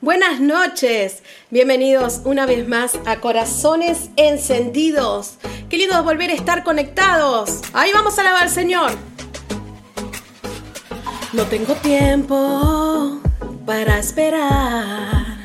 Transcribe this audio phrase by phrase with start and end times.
[0.00, 1.22] Buenas noches.
[1.50, 5.34] Bienvenidos una vez más a Corazones Encendidos.
[5.68, 7.60] Qué lindo volver a estar conectados.
[7.72, 8.92] Ahí vamos a alabar al Señor.
[11.32, 13.20] No tengo tiempo
[13.64, 15.38] para esperar.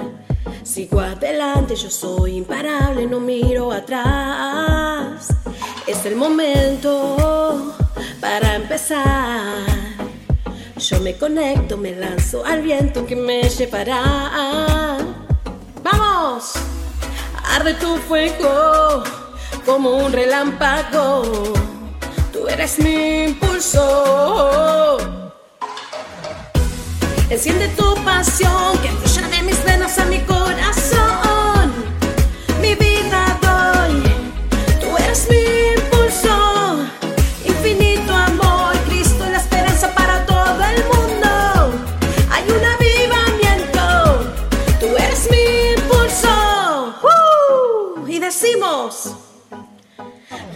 [0.64, 5.28] Sigo adelante, yo soy imparable, no miro atrás.
[5.88, 7.76] Es el momento
[8.20, 9.91] para empezar.
[10.82, 14.98] Yo me conecto, me lanzo al viento que me llevará.
[15.84, 16.54] ¡Vamos!
[17.44, 19.04] Arde tu fuego
[19.64, 21.22] como un relámpago.
[22.34, 24.98] Tú eres mi impulso.
[27.30, 30.71] Enciende tu pasión que fluya de mis venas a mi corazón.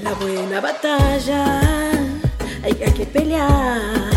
[0.05, 1.59] La buena batalla
[2.63, 4.11] hay que pelear.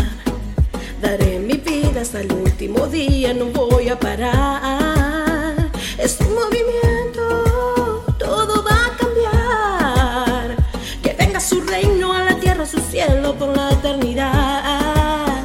[1.01, 5.71] Daré mi vida hasta el último día, no voy a parar.
[5.97, 10.57] Es un movimiento, todo va a cambiar.
[11.01, 15.41] Que venga su reino a la tierra, su cielo por la eternidad.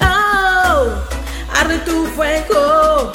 [0.00, 0.82] Oh,
[1.60, 3.12] arde tu fuego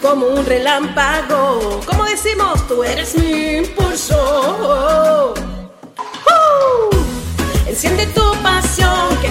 [0.00, 1.80] como un relámpago.
[1.84, 5.17] Como decimos, tú eres mi impulso.
[7.78, 9.28] Enciende tu pasión que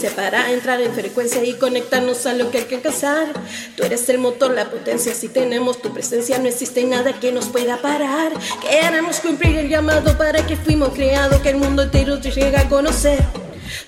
[0.00, 3.32] urgencia para entrar en frecuencia y conectarnos a lo que hay que alcanzar.
[3.76, 5.14] Tú eres el motor, la potencia.
[5.14, 8.32] Si tenemos tu presencia, no existe nada que nos pueda parar.
[8.62, 12.68] Queremos cumplir el llamado para que fuimos creados, que el mundo entero te llegue a
[12.68, 13.22] conocer.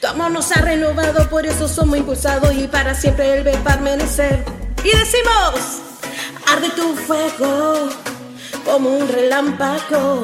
[0.00, 4.44] Tu amor nos ha renovado, por eso somos impulsados y para siempre Él ve permanecer.
[4.84, 5.80] Y decimos,
[6.46, 7.88] arde tu fuego
[8.64, 10.22] como un relámpago.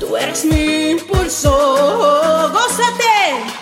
[0.00, 3.61] Tú eres mi impulso, gózate.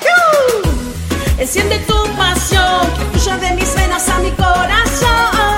[1.40, 5.50] Enciende tu pasión, que de mis venas a mi corazón.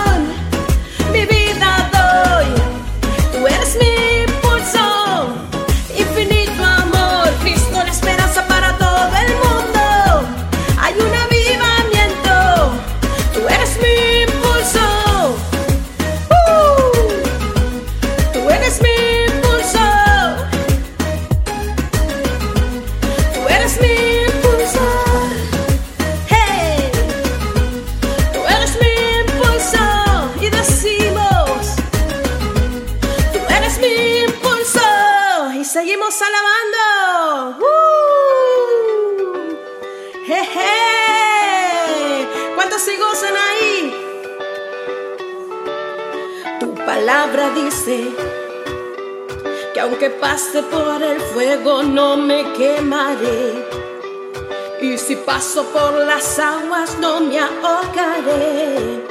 [54.81, 59.05] Y si paso por las aguas no me ahogaré.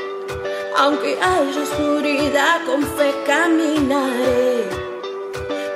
[0.78, 4.70] Aunque haya oscuridad con fe caminaré.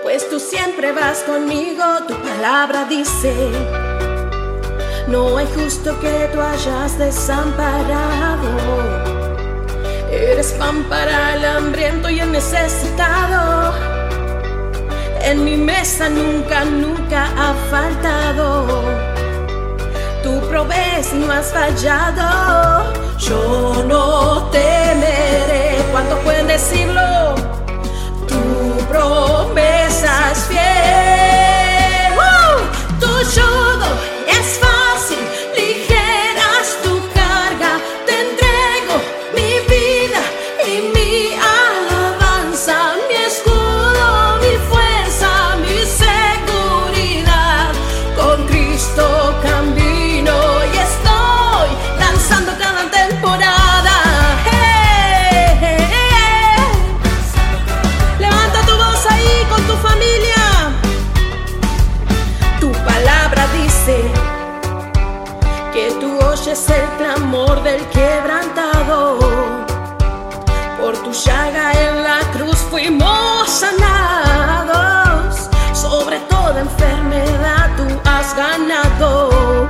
[0.01, 3.33] Pues tú siempre vas conmigo, tu palabra dice.
[5.07, 8.49] No hay justo que tú hayas desamparado.
[10.09, 13.94] Eres pan para el hambriento y el necesitado.
[15.25, 18.67] En mi mesa nunca, nunca ha faltado.
[20.21, 22.93] Tú provees no has fallado.
[23.17, 25.83] Yo no temeré.
[25.91, 27.33] ¿Cuántos pueden decirlo?
[28.27, 29.44] Tu promesa
[66.55, 69.19] oyes el clamor del quebrantado.
[70.79, 75.49] Por llaga en la cruz fuimos sanados.
[75.73, 79.67] Sobre toda enfermedad tú has ganado.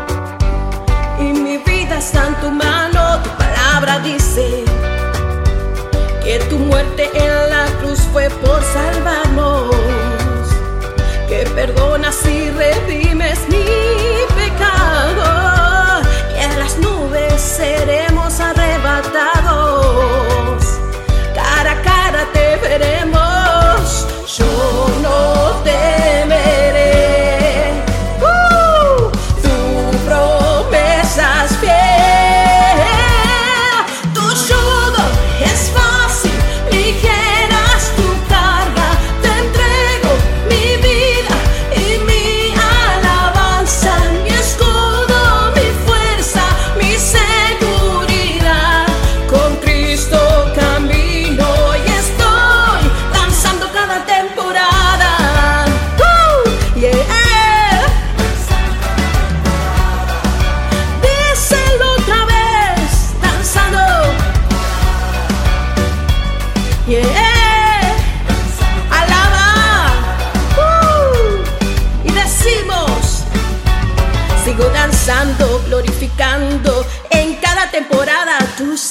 [1.19, 4.65] Y mi vida está en tu mano, tu palabra dice
[6.23, 9.75] que tu muerte en la cruz fue por salvarnos.
[11.27, 13.04] Que perdonas y redimes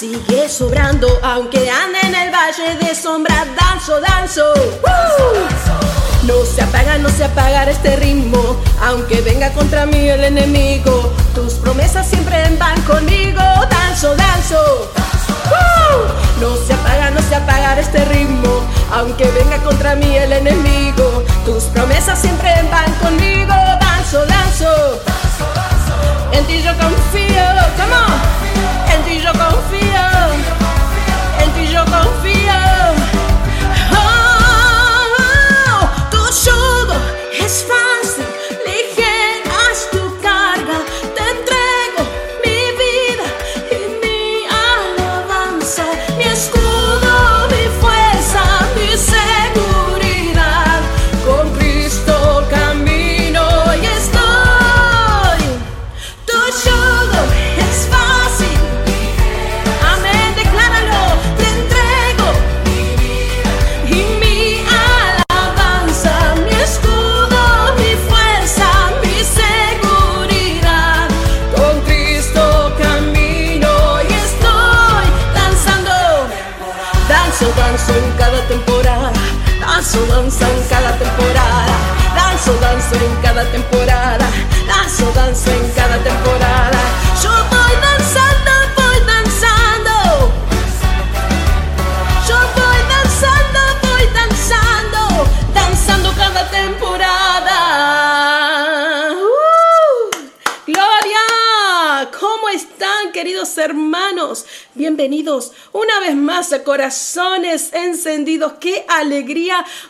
[0.05, 1.07] tú sigues sobrando.
[1.23, 4.43] Aunque ande en el valle de sombra, danzo, danzo.
[6.23, 11.13] No se apaga, no se apagará este ritmo, aunque venga contra mí el enemigo.
[11.35, 13.94] Tus promesas siempre van conmigo, danzo.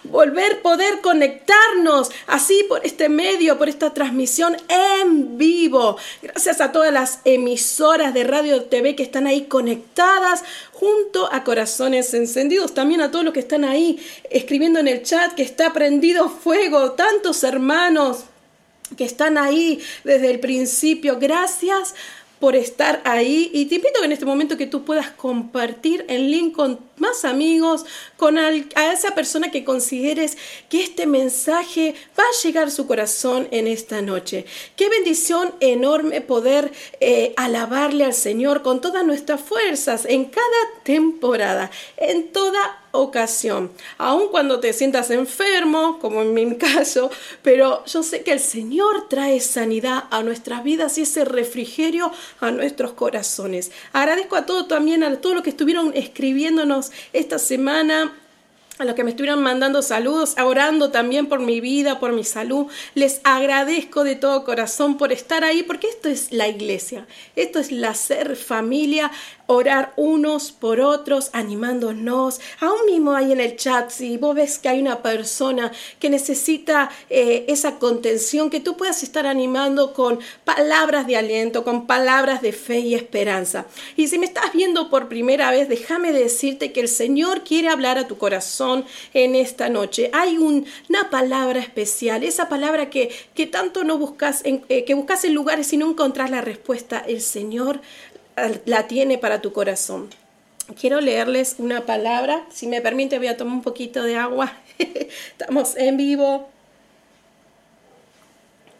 [0.03, 5.97] Volver poder conectarnos así por este medio, por esta transmisión en vivo.
[6.21, 12.13] Gracias a todas las emisoras de radio TV que están ahí conectadas junto a Corazones
[12.13, 12.73] Encendidos.
[12.73, 16.91] También a todos los que están ahí escribiendo en el chat que está prendido fuego.
[16.91, 18.25] Tantos hermanos
[18.97, 21.17] que están ahí desde el principio.
[21.19, 21.95] Gracias
[22.39, 26.53] por estar ahí y te invito en este momento que tú puedas compartir el link
[26.53, 27.85] con más amigos,
[28.17, 30.37] con a esa persona que consideres
[30.69, 34.45] que este mensaje va a llegar a su corazón en esta noche.
[34.75, 40.45] Qué bendición enorme poder eh, alabarle al Señor con todas nuestras fuerzas en cada
[40.83, 47.11] temporada, en toda ocasión, aun cuando te sientas enfermo, como en mi caso,
[47.41, 52.51] pero yo sé que el Señor trae sanidad a nuestras vidas y ese refrigerio a
[52.51, 53.71] nuestros corazones.
[53.93, 58.13] Agradezco a todos también, a todos los que estuvieron escribiéndonos esta semana
[58.77, 62.67] a los que me estuvieron mandando saludos, orando también por mi vida, por mi salud.
[62.93, 67.71] Les agradezco de todo corazón por estar ahí, porque esto es la iglesia, esto es
[67.71, 69.11] la ser familia,
[69.47, 72.39] orar unos por otros, animándonos.
[72.59, 76.89] Aún mismo ahí en el chat, si vos ves que hay una persona que necesita
[77.09, 82.53] eh, esa contención, que tú puedas estar animando con palabras de aliento, con palabras de
[82.53, 83.65] fe y esperanza.
[83.95, 87.97] Y si me estás viendo por primera vez, déjame decirte que el Señor quiere hablar
[87.97, 90.09] a tu corazón en esta noche.
[90.13, 94.93] Hay un- una palabra especial, esa palabra que, que tanto no buscas, en, eh, que
[94.93, 97.03] buscas en lugares y no encontrás la respuesta.
[97.07, 97.81] El Señor
[98.65, 100.09] la tiene para tu corazón.
[100.79, 102.45] quiero leerles una palabra.
[102.51, 104.53] Si me permite, voy a tomar un poquito de agua.
[104.77, 106.49] Estamos en vivo.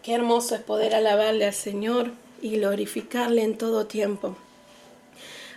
[0.03, 4.37] Qué hermoso es poder alabarle al Señor y glorificarle en todo tiempo.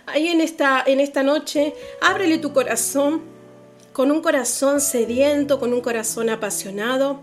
[0.07, 3.21] Ahí en esta, en esta noche, ábrele tu corazón
[3.93, 7.19] con un corazón sediento, con un corazón apasionado.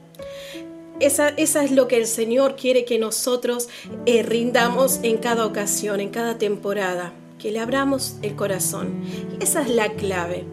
[0.99, 3.69] Esa, esa, es lo que el Señor quiere que nosotros
[4.07, 9.03] eh, rindamos en cada ocasión, en cada temporada, que le abramos el corazón.
[9.41, 10.45] Esa es la clave,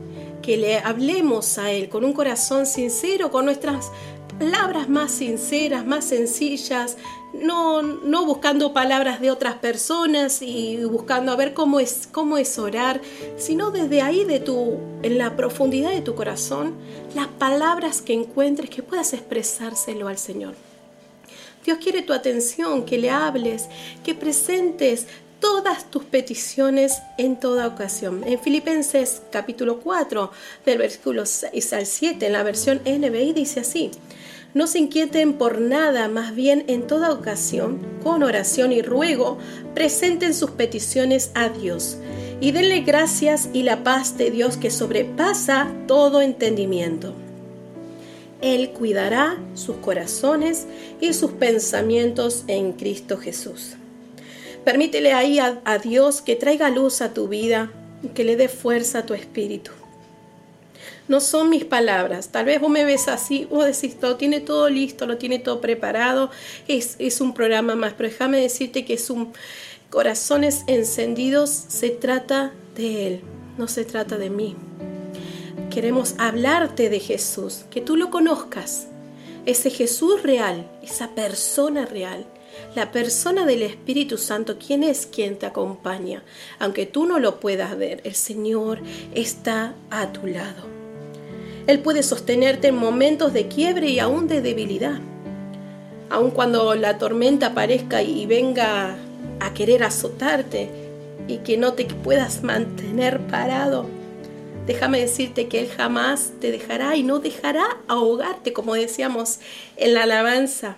[0.42, 3.90] que le hablemos a Él con un corazón sincero, con nuestras
[4.38, 6.98] palabras más sinceras, más sencillas,
[7.34, 12.58] no, no buscando palabras de otras personas y buscando a ver cómo es, cómo es
[12.60, 13.02] orar,
[13.38, 16.76] sino desde ahí de tu, en la profundidad de tu corazón,
[17.16, 20.54] las palabras que encuentres que puedas expresárselo al Señor.
[21.66, 23.68] Dios quiere tu atención, que le hables,
[24.04, 25.08] que presentes
[25.40, 28.24] todas tus peticiones en toda ocasión.
[28.26, 30.32] En Filipenses capítulo 4,
[30.66, 33.92] del versículo 6 al 7, en la versión NBI dice así,
[34.54, 39.38] no se inquieten por nada, más bien en toda ocasión, con oración y ruego,
[39.74, 41.98] presenten sus peticiones a Dios
[42.40, 47.14] y denle gracias y la paz de Dios que sobrepasa todo entendimiento.
[48.42, 50.68] Él cuidará sus corazones
[51.00, 53.76] y sus pensamientos en Cristo Jesús.
[54.66, 57.72] Permítele ahí a, Dios que traiga luz a tu vida,
[58.14, 59.72] que le dé fuerza a tu espíritu
[61.08, 62.30] no son mis palabras.
[62.30, 65.62] Tal vez vos me ves así, vos decís, todo tiene todo listo, lo tiene todo
[65.62, 66.32] preparado,
[66.68, 69.34] es, es un programa más, pero déjame decirte que es un
[69.94, 73.22] corazones encendidos, se trata de Él,
[73.60, 74.56] no se trata de mí.
[75.70, 78.88] Queremos hablarte de Jesús, que tú lo conozcas,
[79.46, 82.26] ese Jesús real, esa persona real.
[82.76, 86.24] La persona del Espíritu Santo, ¿quién es quien te acompaña?
[86.58, 88.80] Aunque tú no lo puedas ver, el Señor
[89.14, 90.83] está a tu lado.
[91.66, 95.00] Él puede sostenerte en momentos de quiebre y aún de debilidad.
[96.10, 98.98] Aun cuando la tormenta aparezca y venga
[99.40, 100.70] a querer azotarte
[101.30, 103.86] y que no te puedas mantener parado,
[104.68, 109.40] déjame decirte que Él jamás te dejará y no dejará ahogarte, como decíamos
[109.78, 110.76] en la alabanza.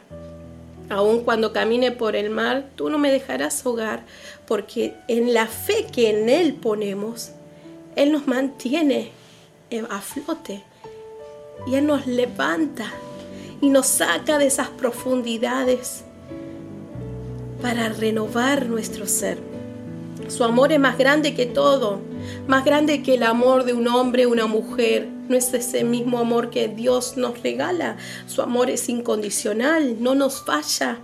[0.90, 4.04] Aun cuando camine por el mar, tú no me dejarás ahogar,
[4.48, 7.32] porque en la fe que en Él ponemos,
[7.96, 9.10] Él nos mantiene
[9.90, 10.62] a flote
[11.68, 12.92] y Él nos levanta
[13.62, 16.04] y nos saca de esas profundidades
[17.62, 19.40] para renovar nuestro ser.
[20.28, 22.00] Su amor es más grande que todo,
[22.48, 25.08] más grande que el amor de un hombre una mujer.
[25.30, 27.98] No es ese mismo amor que Dios nos regala.
[28.28, 31.00] Su amor es incondicional, no nos falla.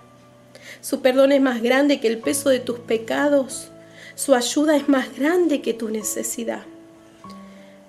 [0.81, 3.69] Su perdón es más grande que el peso de tus pecados.
[4.15, 6.63] Su ayuda es más grande que tu necesidad.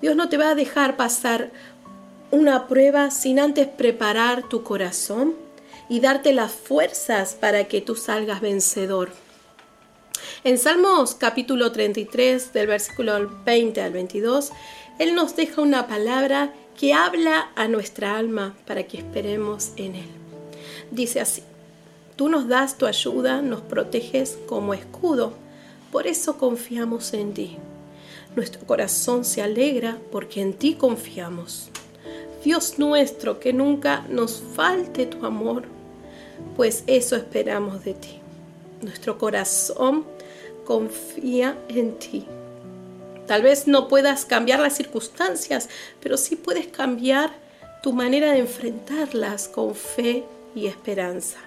[0.02, 1.52] Dios no te va a dejar pasar
[2.32, 5.34] una prueba sin antes preparar tu corazón
[5.90, 9.10] y darte las fuerzas para que tú salgas vencedor.
[10.42, 14.50] En Salmos capítulo 33 del versículo 20 al 22,
[14.98, 20.08] Él nos deja una palabra que habla a nuestra alma para que esperemos en Él.
[20.90, 21.42] Dice así,
[22.16, 25.34] tú nos das tu ayuda, nos proteges como escudo,
[25.92, 27.58] por eso confiamos en ti.
[28.34, 31.68] Nuestro corazón se alegra porque en ti confiamos.
[32.44, 35.64] Dios nuestro, que nunca nos falte tu amor,
[36.56, 38.18] pues eso esperamos de ti.
[38.80, 40.04] Nuestro corazón
[40.64, 42.26] confía en ti.
[43.26, 45.68] Tal vez no puedas cambiar las circunstancias,
[46.00, 47.30] pero sí puedes cambiar
[47.82, 51.38] tu manera de enfrentarlas con fe y esperanza.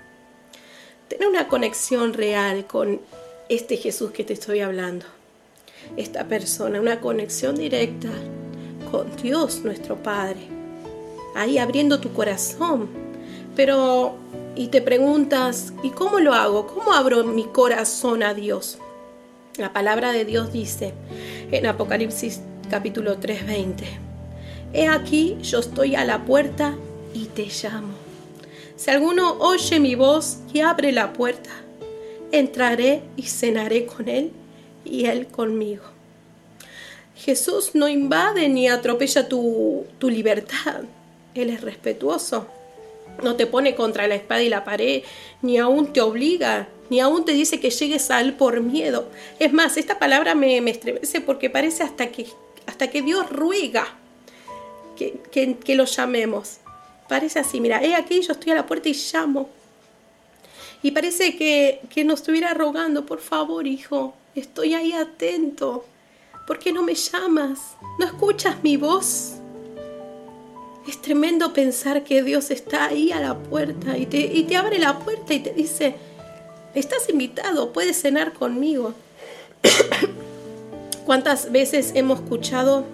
[1.09, 3.01] Tener una conexión real con
[3.49, 5.05] este Jesús que te estoy hablando.
[5.97, 8.09] Esta persona, una conexión directa
[8.89, 10.54] con Dios nuestro Padre
[11.35, 12.89] ahí abriendo tu corazón.
[13.55, 14.15] Pero,
[14.55, 16.67] y te preguntas, ¿y cómo lo hago?
[16.67, 18.79] ¿Cómo abro mi corazón a Dios?
[19.57, 20.93] La palabra de Dios dice
[21.51, 23.85] en Apocalipsis capítulo 3:20,
[24.73, 26.75] He aquí, yo estoy a la puerta
[27.13, 27.93] y te llamo.
[28.75, 31.51] Si alguno oye mi voz y abre la puerta,
[32.31, 34.31] entraré y cenaré con él
[34.83, 35.83] y él conmigo.
[37.15, 40.83] Jesús no invade ni atropella tu, tu libertad.
[41.35, 42.47] Él es respetuoso.
[43.21, 45.03] No te pone contra la espada y la pared,
[45.41, 49.09] ni aún te obliga, ni aún te dice que llegues a Él por miedo.
[49.39, 52.27] Es más, esta palabra me, estremece porque parece hasta que,
[52.65, 53.87] hasta que Dios ruega
[54.95, 56.57] que, que, lo llamemos.
[57.07, 59.49] Parece así, mira, he aquí, yo estoy a la puerta y llamo.
[60.81, 65.85] Y parece que, que nos estuviera rogando, por favor, hijo, estoy ahí atento.
[66.47, 67.75] ¿Por qué no me llamas?
[67.99, 69.35] ¿No escuchas mi voz?
[70.87, 75.33] Es tremendo pensar que Dios está ahí a la puerta y te, abre la puerta
[75.33, 75.95] y te dice,
[76.75, 78.93] estás invitado, puedes cenar conmigo.
[81.05, 82.85] ¿Cuántas veces hemos escuchado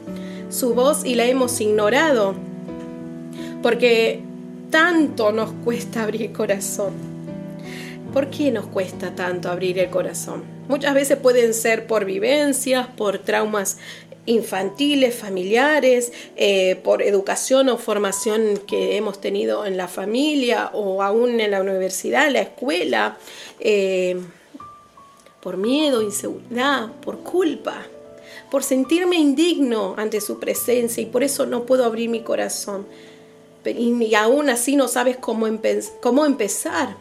[0.50, 2.34] su voz y la hemos ignorado?
[3.62, 4.22] Porque
[4.70, 6.94] tanto nos cuesta abrir el corazón.
[8.14, 10.44] ¿Por qué nos cuesta tanto abrir el corazón?
[10.70, 13.78] Muchas veces pueden ser por vivencias, por traumas
[14.26, 21.40] infantiles, familiares, eh, por educación o formación que hemos tenido en la familia o aún
[21.40, 23.18] en la universidad, la escuela,
[23.60, 24.18] eh,
[25.42, 27.88] por miedo, inseguridad, por culpa,
[28.52, 32.86] por sentirme indigno ante su presencia y por eso no puedo abrir mi corazón.
[33.66, 35.48] Y, aún así no sabes cómo,
[36.00, 36.96] cómo empezar.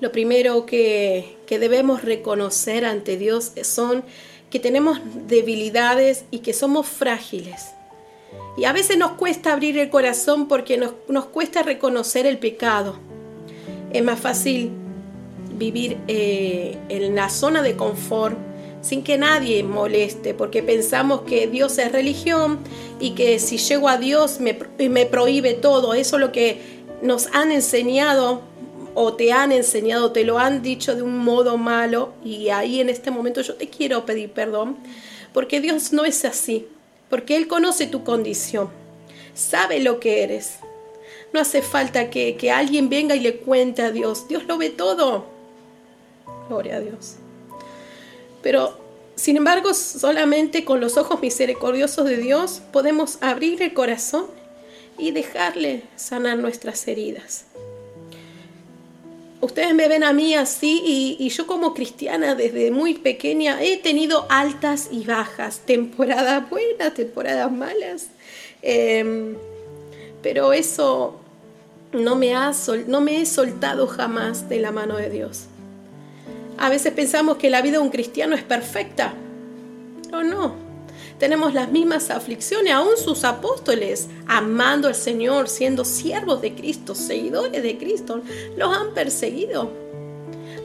[0.00, 4.02] Lo primero que, que debemos reconocer ante Dios son
[4.50, 7.70] que tenemos debilidades y que somos frágiles.
[8.56, 12.98] Y a veces nos cuesta abrir el corazón porque nos, nos cuesta reconocer el pecado.
[13.92, 14.70] Es más fácil
[15.54, 18.36] vivir eh, en la zona de confort
[18.80, 22.58] sin que nadie moleste, porque pensamos que Dios es religión
[22.98, 25.94] y que si llego a Dios me, me prohíbe todo.
[25.94, 26.60] Eso es lo que
[27.02, 28.42] nos han enseñado
[28.94, 32.88] o te han enseñado, te lo han dicho de un modo malo y ahí en
[32.88, 34.76] este momento yo te quiero pedir perdón,
[35.32, 36.66] porque Dios no es así,
[37.08, 38.70] porque Él conoce tu condición,
[39.34, 40.58] sabe lo que eres.
[41.32, 44.70] No hace falta que, que alguien venga y le cuente a Dios, Dios lo ve
[44.70, 45.26] todo.
[46.48, 47.16] Gloria a Dios.
[48.42, 48.76] Pero,
[49.14, 54.26] sin embargo, solamente con los ojos misericordiosos de Dios podemos abrir el corazón
[54.98, 57.44] y dejarle sanar nuestras heridas
[59.40, 64.26] ustedes me ven a mí así y, yo como cristiana desde muy pequeña he tenido
[64.28, 68.08] altas y bajas, temporadas buenas, temporadas malas,
[68.62, 69.36] em,
[70.22, 71.20] pero eso
[71.92, 72.52] no me, ha
[72.86, 75.46] no me he soltado jamás de la mano de Dios.
[76.58, 79.14] A veces pensamos que la vida de un cristiano es perfecta,
[80.12, 80.69] o no
[81.20, 87.62] tenemos las mismas aflicciones, aún sus apóstoles, amando al Señor, siendo siervos de Cristo, seguidores
[87.62, 88.22] de Cristo,
[88.56, 89.70] los han perseguido.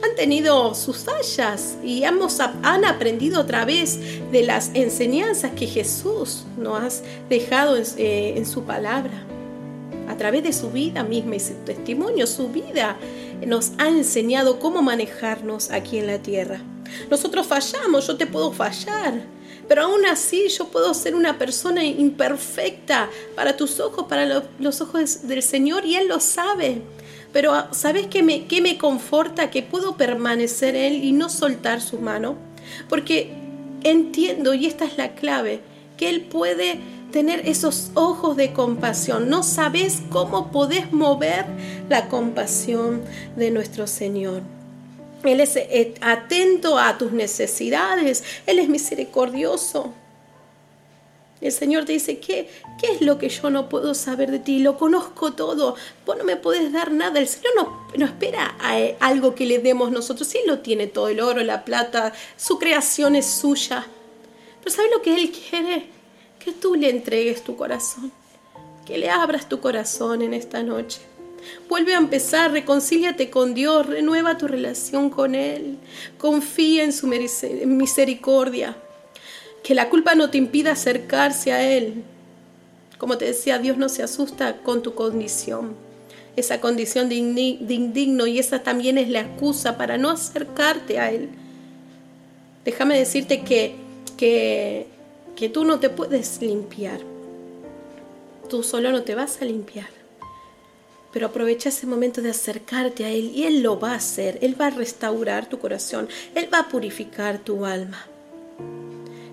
[0.01, 3.99] Han tenido sus fallas y hemos, han aprendido a través
[4.31, 9.25] de las enseñanzas que Jesús nos ha dejado eh, en su palabra.
[10.07, 12.95] A través de su vida misma y su testimonio, su vida
[13.45, 16.61] nos ha enseñado cómo manejarnos aquí en la tierra.
[17.09, 19.35] Nosotros fallamos, yo te puedo fallar,
[19.67, 25.27] pero aún así yo puedo ser una persona imperfecta para tus ojos, para los ojos
[25.27, 26.81] del Señor, y Él lo sabe.
[27.33, 29.49] Pero ah, ¿sabes qué me, qué me conforta?
[29.49, 32.37] Que puedo permanecer Él y no soltar su mano.
[32.87, 33.33] Porque
[33.83, 35.61] entiendo, y esta es la clave,
[35.97, 36.79] que Él puede
[37.11, 39.29] tener esos ojos de compasión.
[39.29, 41.45] No sabes cómo podés mover
[41.89, 43.01] la compasión
[43.35, 44.54] de nuestro Señor.
[45.27, 49.93] Él es eh, atento a tus necesidades, Él es misericordioso.
[51.41, 54.59] El Señor te dice, ¿qué, ¿qué es lo que yo no puedo saber de ti?
[54.59, 57.19] Lo conozco todo, vos no me podés dar nada.
[57.19, 60.33] El Señor no, no espera eh, algo que le demos nosotros.
[60.33, 63.85] Él lo tiene todo, el oro, la plata, su creación es suya.
[64.63, 65.87] Pero ¿sabes lo que Él quiere?
[66.43, 68.11] Que tú le entregues tu corazón,
[68.85, 71.01] que le abras tu corazón en esta noche.
[71.67, 75.77] Vuelve a empezar, reconcíliate con Dios, renueva tu relación con Él,
[76.17, 78.77] confía en su misericordia,
[79.63, 82.03] que la culpa no te impida acercarse a Él.
[82.99, 85.75] Como te decía, Dios no se asusta con tu condición,
[86.35, 91.29] esa condición de indigno y esa también es la excusa para no acercarte a Él.
[92.63, 93.75] Déjame decirte que,
[94.17, 94.87] que,
[95.35, 96.99] que tú no te puedes limpiar,
[98.49, 100.04] tú solo no te vas a limpiar
[101.15, 104.59] pero aprovecha ese momento de acercarte a Él y Él lo va a hacer, Él
[104.59, 108.05] va a restaurar tu corazón, Él va a purificar tu alma.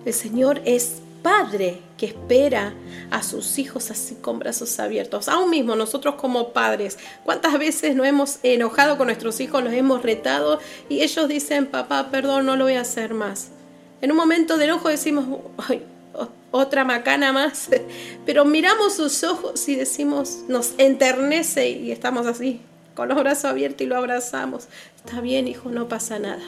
[0.04, 2.72] El Señor es Padre que espera
[3.10, 5.28] a sus hijos así con brazos abiertos.
[5.28, 10.04] Aún mismo nosotros como padres, ¿cuántas veces nos hemos enojado con nuestros hijos, los hemos
[10.04, 13.48] retado y ellos dicen, papá, perdón, no lo voy a hacer más?
[14.00, 15.82] En un momento de enojo decimos, ay,
[16.52, 17.68] otra macana más,
[18.26, 22.60] pero miramos sus ojos y decimos, nos enternece y estamos así,
[22.94, 24.68] con los brazos abiertos y lo abrazamos.
[25.04, 26.42] Está bien, hijo, no pasa nada.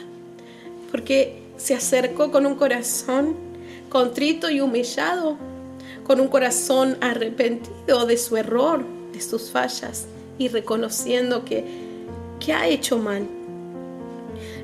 [0.91, 3.35] Porque se acercó con un corazón
[3.89, 5.37] contrito y humillado,
[6.05, 10.05] con un corazón arrepentido de su error, de sus fallas
[10.37, 11.65] y reconociendo que,
[12.39, 13.27] que ha hecho mal.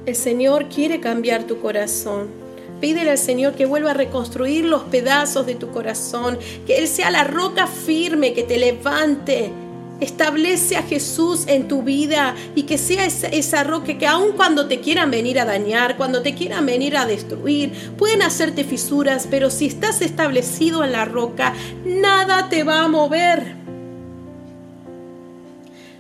[0.06, 2.41] El Señor quiere cambiar tu corazón
[2.82, 7.12] Pídele al Señor que vuelva a reconstruir los pedazos de tu corazón, que Él sea
[7.12, 9.52] la roca firme que te levante.
[10.00, 14.80] Establece a Jesús en tu vida y que sea esa, roca que aun cuando te
[14.80, 19.68] quieran venir a dañar, cuando te quieran venir a destruir, pueden hacerte fisuras, pero si
[19.68, 21.54] estás establecido en la roca,
[21.86, 23.58] nada te va a mover.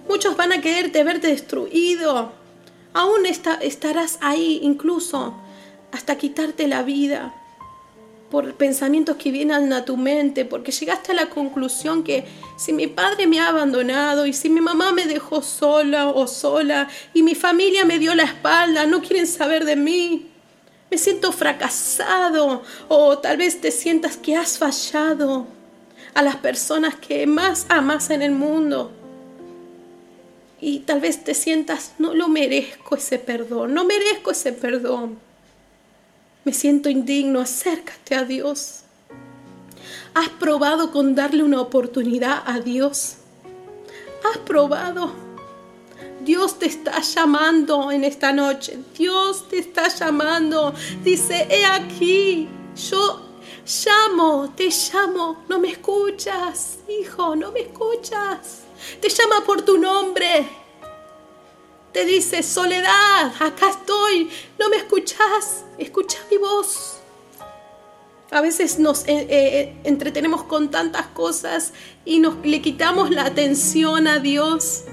[0.10, 2.32] Muchos van a quererte verte destruido.
[2.94, 5.36] Aún estarás ahí incluso
[5.91, 7.34] hasta quitarte la vida
[8.32, 12.23] por pensamientos que vienen a tu mente, porque llegaste a la conclusión que
[12.58, 16.88] si mi padre me ha abandonado y si mi mamá me dejó sola o sola
[17.13, 20.30] y mi familia me dio la espalda, no quieren saber de mí,
[20.89, 25.45] me siento fracasado o tal vez te sientas que has fallado
[26.13, 28.91] a las personas que más amas en el mundo.
[30.62, 35.31] Y tal vez te sientas, no lo merezco ese perdón, no merezco ese perdón.
[36.43, 38.82] Me siento indigno, acércate a Dios.
[40.13, 43.17] ¿Has probado con darle una oportunidad a Dios?
[44.30, 45.12] ¿Has probado?
[46.23, 48.77] Dios te está llamando en esta noche.
[48.97, 50.73] Dios te está llamando.
[51.04, 52.47] Dice, he aquí,
[52.89, 53.21] yo
[53.86, 55.43] llamo, te llamo.
[55.47, 58.63] No me escuchas, hijo, no me escuchas.
[58.99, 60.61] Te llama por tu nombre.
[61.93, 66.97] Te dice, soledad, acá estoy, no me escuchas, escucha mi voz.
[68.32, 71.73] A veces nos eh, eh, entretenemos con tantas cosas
[72.06, 74.86] y nos le quitamos la atención a Dios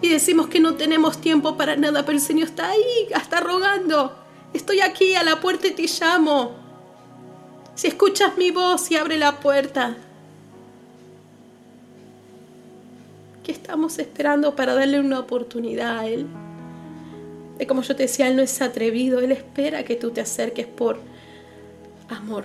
[0.00, 4.18] y decimos que no tenemos tiempo para nada, pero el Señor está ahí, está rogando.
[4.52, 6.56] Estoy aquí a la puerta y te llamo.
[7.76, 9.96] Si escuchas mi voz y abre la puerta,
[13.42, 16.26] ¿Qué estamos esperando para darle una oportunidad a Él?
[17.58, 20.66] Y como yo te decía, Él no es atrevido, Él espera que tú te acerques
[20.66, 20.98] por
[22.08, 22.44] amor,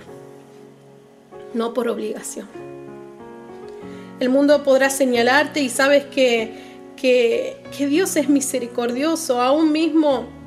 [1.54, 2.46] no por obligación.
[4.18, 6.52] El mundo podrá señalarte y sabes que,
[6.96, 10.37] que, que Dios es misericordioso, aún mismo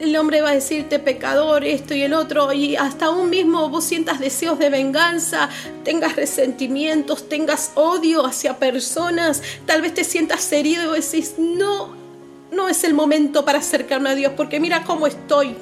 [0.00, 3.84] el hombre va a decirte pecador, esto y el otro, y hasta aún mismo vos
[3.84, 5.48] sientas deseos de venganza,
[5.84, 11.94] tengas resentimientos, tengas odio hacia personas, tal vez te sientas herido y decís, no,
[12.52, 15.56] no es el momento para acercarme a Dios, porque mira cómo estoy.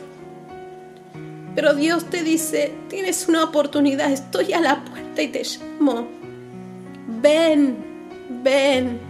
[1.55, 6.07] Pero Dios te dice, tienes una oportunidad, estoy a la puerta y te llamo.
[7.23, 7.77] Ven,
[8.43, 9.01] ven,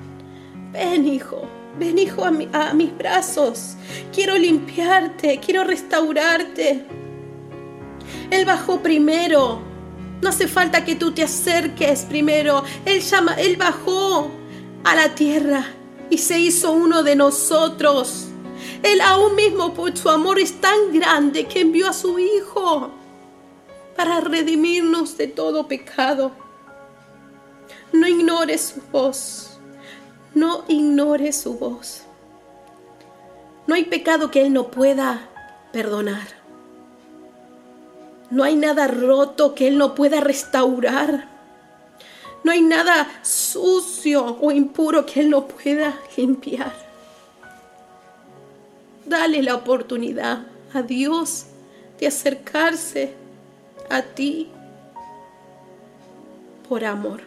[0.73, 1.56] ven, hijo.
[1.79, 2.31] Ven hijo a,
[2.73, 3.77] mis brazos.
[4.13, 6.85] Quiero limpiarte, quiero restaurarte.
[8.31, 9.61] Él bajó primero.
[10.23, 12.65] No hace falta que tú te acerques primero.
[12.87, 14.31] Él llama, él bajó
[14.85, 15.67] a la tierra
[16.09, 18.29] y se hizo uno de nosotros.
[18.83, 22.91] Él aún mismo por su amor es tan grande que envió a su Hijo
[23.97, 26.33] para redimirnos de todo pecado.
[27.93, 29.56] No ignores su voz.
[30.37, 32.03] No ignore su voz.
[33.67, 35.31] No hay pecado que Él no pueda
[35.73, 36.29] perdonar.
[38.31, 41.27] No hay nada roto que Él no pueda restaurar.
[42.45, 46.75] No hay nada sucio o impuro que Él no pueda limpiar.
[49.07, 50.41] Dale la oportunidad
[50.75, 51.47] a Dios
[51.99, 53.15] de acercarse
[53.89, 54.51] a ti
[56.69, 57.23] por amor.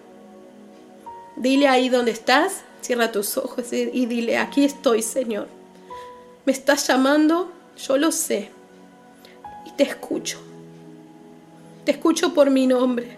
[1.37, 5.47] Dile ahí donde estás, Cierra tus ojos y dile, aquí estoy, Señor.
[6.45, 8.49] Me estás llamando, yo lo sé.
[9.65, 10.39] Y te escucho.
[11.85, 13.17] Te escucho por mi nombre.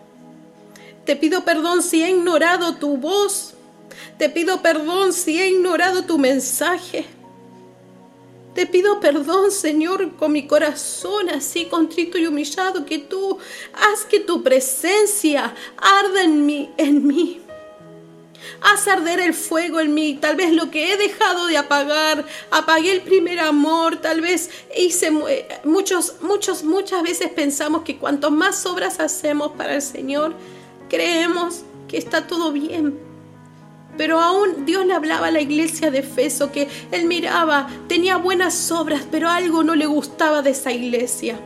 [1.06, 3.54] Te pido perdón si he ignorado tu voz.
[4.18, 7.06] Te pido perdón si he ignorado tu mensaje.
[8.54, 13.38] Te pido perdón, Señor, con mi corazón así contrito y humillado, que tú
[13.74, 17.41] haz que tu presencia arda en mí, en mí.
[18.62, 20.18] Haz arder el fuego en mí.
[20.22, 23.98] Tal vez lo que he dejado de apagar, apagué el primer amor.
[23.98, 29.76] Tal vez hice eh, muchos, muchos, muchas veces pensamos que cuanto más obras hacemos para
[29.76, 30.36] el Señor,
[30.90, 33.00] creemos que está todo bien.
[33.98, 38.72] Pero aún Dios le hablaba a la iglesia de Efeso que él miraba, tenía buenas
[38.72, 41.40] obras, pero algo no le gustaba de esa iglesia.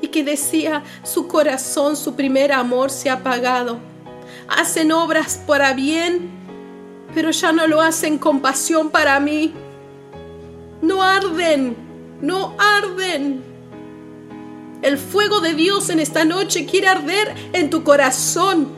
[0.00, 3.80] Y que decía, su corazón, su primer amor se ha apagado
[4.48, 6.30] hacen obras para bien,
[7.16, 9.54] pero ya no lo hacen con pasión para mí.
[10.82, 11.74] No arden,
[12.20, 13.42] no arden.
[14.82, 18.68] El fuego de Dios en esta noche quiere arder en tu corazón.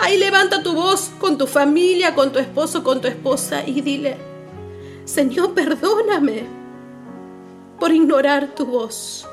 [0.00, 4.16] Ahí levanta tu voz con tu familia, con tu esposo, con tu esposa y dile,
[5.04, 6.42] Señor, perdóname
[7.78, 9.28] por ignorar tu voz.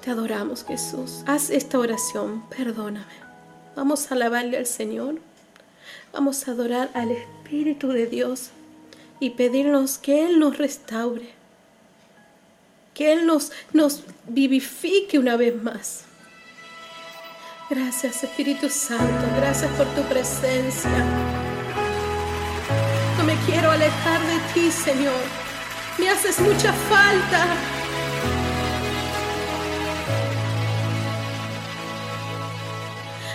[0.00, 1.22] Te adoramos, Jesús.
[1.26, 3.26] Haz esta oración, perdóname.
[3.76, 5.16] Vamos a alabarle al Señor.
[6.16, 8.48] Vamos a adorar al Espíritu de Dios
[9.20, 11.28] y pedirnos que Él nos restaure,
[12.94, 16.04] que Él nos, nos vivifique una vez más.
[17.68, 21.04] Gracias Espíritu Santo, gracias por tu presencia.
[23.18, 25.20] No me quiero alejar de ti, Señor.
[25.98, 27.44] Me haces mucha falta.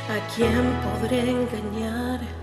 [0.10, 2.41] ¿A quién podré engañar?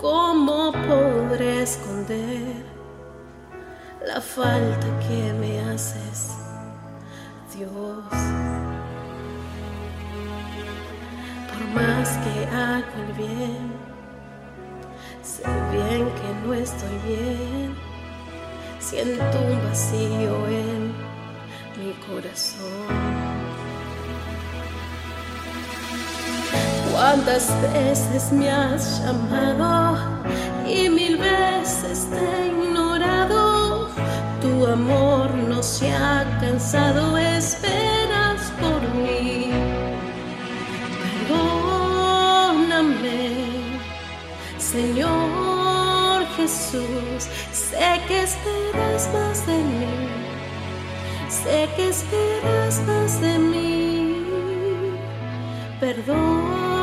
[0.00, 2.64] ¿Cómo podré esconder
[4.06, 6.36] la falta que me haces,
[7.54, 8.34] Dios?
[11.74, 13.72] más que hago el bien,
[15.22, 17.74] sé bien que no estoy bien,
[18.78, 20.94] siento un vacío en
[21.78, 23.43] mi corazón.
[26.94, 29.98] ¿Cuántas veces me has llamado
[30.64, 33.88] y mil veces te he ignorado?
[34.40, 39.50] Tu amor no se ha cansado, esperas por mí.
[44.74, 50.08] Señor Jesús, sé que esperas más de mí,
[51.28, 54.16] sé que esperas más de mí,
[55.78, 56.73] perdóname,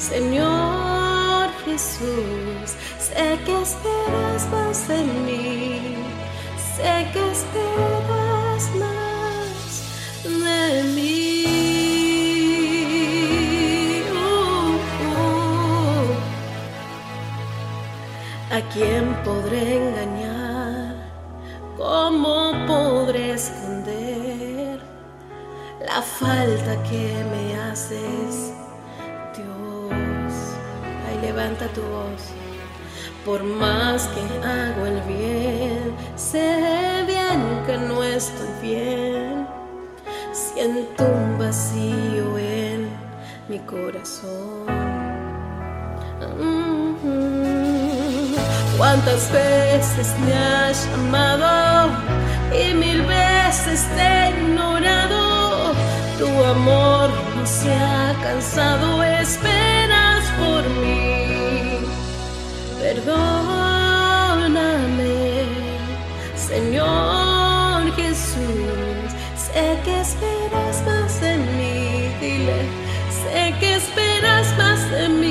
[0.00, 5.94] Señor Jesús, sé que esperas más de mí,
[6.74, 9.84] sé que esperas más
[10.24, 11.20] de mí.
[18.50, 20.96] ¿A quién podré engañar?
[21.76, 24.80] ¿Cómo podré esconder
[25.86, 28.52] la falta que me haces,
[31.30, 32.22] levanta tu voz.
[33.24, 34.22] Por más que
[34.54, 39.46] hago el bien, sé bien que no estoy bien.
[40.32, 42.88] Siento un vacío en
[43.48, 44.66] mi corazón.
[48.76, 51.90] Cuántas veces me has llamado
[52.60, 55.74] y mil veces te he ignorado.
[56.18, 59.69] Tu amor no se ha cansado, esperas
[62.80, 63.54] Perdóname,
[66.34, 72.10] Señor Jesús, sé que esperas más de mí.
[72.20, 72.60] Dile,
[73.22, 75.29] sé que esperas más de mí.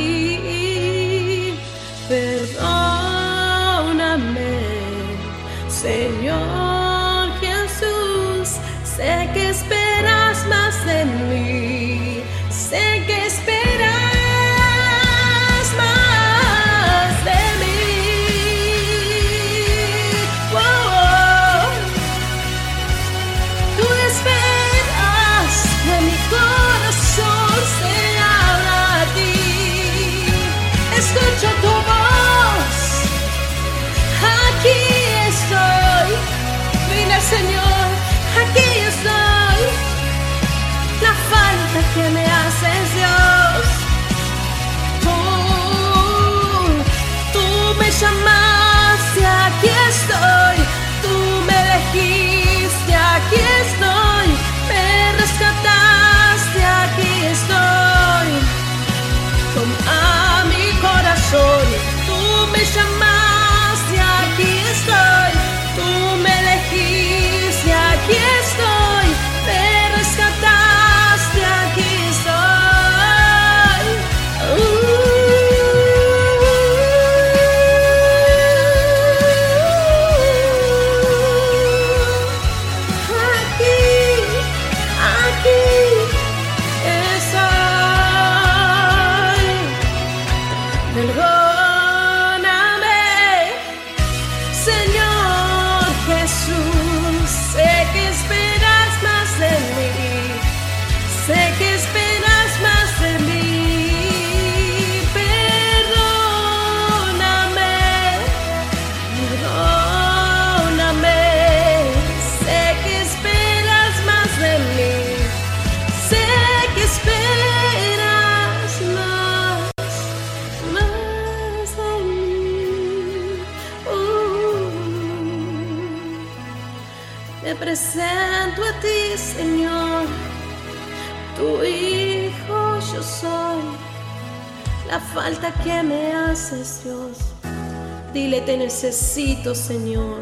[138.82, 140.20] Necesito, Señor.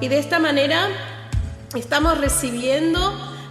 [0.00, 0.88] Y de esta manera
[1.74, 2.98] estamos recibiendo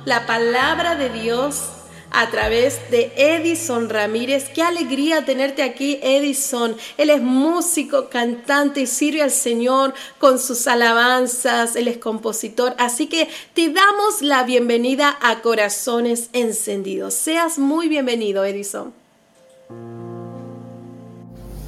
[0.06, 1.70] la palabra de Dios
[2.10, 4.50] a través de Edison Ramírez.
[4.50, 6.76] Qué alegría tenerte aquí, Edison.
[6.98, 11.76] Él es músico, cantante y sirve al Señor con sus alabanzas.
[11.76, 12.74] Él es compositor.
[12.80, 17.14] Así que te damos la bienvenida a Corazones Encendidos.
[17.14, 18.92] Seas muy bienvenido, Edison.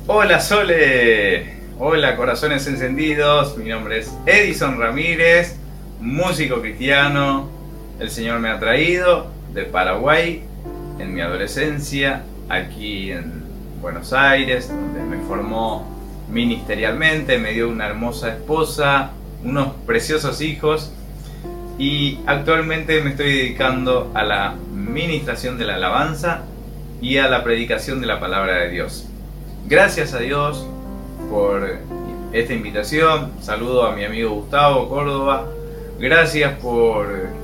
[0.08, 1.59] Hola, Sole.
[1.82, 3.56] Hola, Corazones Encendidos.
[3.56, 5.56] Mi nombre es Edison Ramírez,
[6.02, 7.48] músico cristiano.
[8.02, 10.44] El Señor me ha traído de Paraguay
[11.00, 13.46] en mi adolescencia, aquí en
[13.82, 15.88] Buenos Aires, donde me formó
[16.30, 19.12] ministerialmente, me dio una hermosa esposa,
[19.46, 20.92] unos preciosos hijos
[21.78, 26.42] y actualmente me estoy dedicando a la ministración de la alabanza
[27.02, 29.08] y a la predicación de la palabra de Dios.
[29.66, 30.68] Gracias a Dios
[31.30, 31.80] por
[32.34, 35.48] esta invitación, saludo a mi amigo Gustavo Córdoba,
[36.00, 37.40] gracias por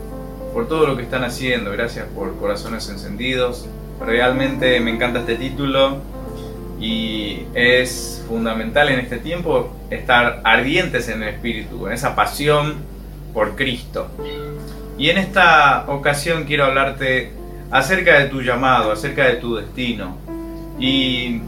[0.56, 3.68] por todo lo que están haciendo, gracias por Corazones Encendidos.
[4.00, 5.98] Realmente me encanta este título
[6.80, 12.76] y es fundamental en este tiempo estar ardientes en el Espíritu, en esa pasión
[13.34, 14.08] por Cristo.
[14.98, 17.34] Y en esta ocasión quiero hablarte
[17.70, 20.18] acerca de tu llamado, acerca de tu destino.
[20.80, 21.42] Y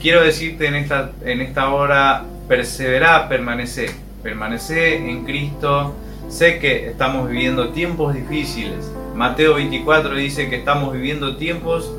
[0.00, 3.90] quiero decirte en esta, en esta hora, persevera, permanece,
[4.22, 5.94] permanece en Cristo
[6.30, 8.88] Sé que estamos viviendo tiempos difíciles.
[9.16, 11.92] Mateo 24 dice que estamos viviendo tiempos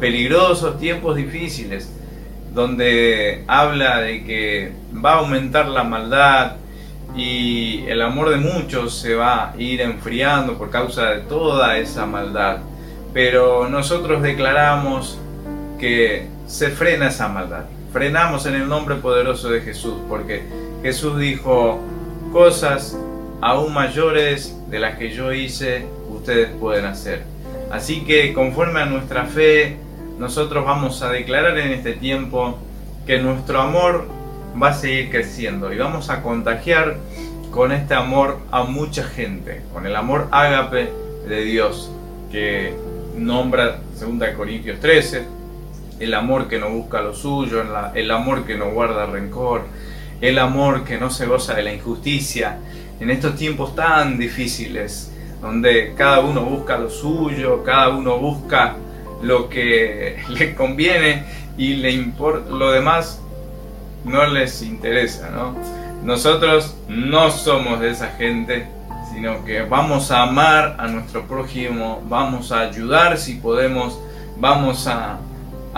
[0.00, 1.88] peligrosos, tiempos difíciles,
[2.52, 6.56] donde habla de que va a aumentar la maldad
[7.16, 12.06] y el amor de muchos se va a ir enfriando por causa de toda esa
[12.06, 12.58] maldad.
[13.14, 15.16] Pero nosotros declaramos
[15.78, 17.64] que se frena esa maldad.
[17.92, 20.42] Frenamos en el nombre poderoso de Jesús, porque
[20.82, 21.80] Jesús dijo
[22.32, 22.96] cosas
[23.40, 27.22] aún mayores de las que yo hice, ustedes pueden hacer.
[27.70, 29.76] Así que conforme a nuestra fe,
[30.18, 32.58] nosotros vamos a declarar en este tiempo
[33.06, 34.08] que nuestro amor
[34.60, 36.96] va a seguir creciendo y vamos a contagiar
[37.50, 40.90] con este amor a mucha gente, con el amor ágape
[41.28, 41.90] de Dios
[42.30, 42.74] que
[43.16, 45.35] nombra 2 Corintios 13,
[46.00, 47.62] el amor que no busca lo suyo,
[47.94, 49.62] el amor que no guarda rencor,
[50.20, 52.58] el amor que no se goza de la injusticia,
[53.00, 58.76] en estos tiempos tan difíciles, donde cada uno busca lo suyo, cada uno busca
[59.22, 61.24] lo que le conviene
[61.56, 63.20] y le importa lo demás
[64.04, 65.54] no les interesa, ¿no?
[66.04, 68.68] Nosotros no somos de esa gente,
[69.12, 73.98] sino que vamos a amar a nuestro prójimo, vamos a ayudar si podemos,
[74.38, 75.18] vamos a,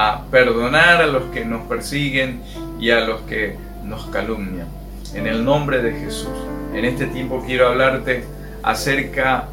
[0.01, 2.41] a perdonar a los que nos persiguen
[2.79, 4.69] y a los que nos calumnian.
[5.13, 6.31] En el nombre de Jesús.
[6.73, 8.23] En este tiempo quiero hablarte
[8.63, 9.49] acerca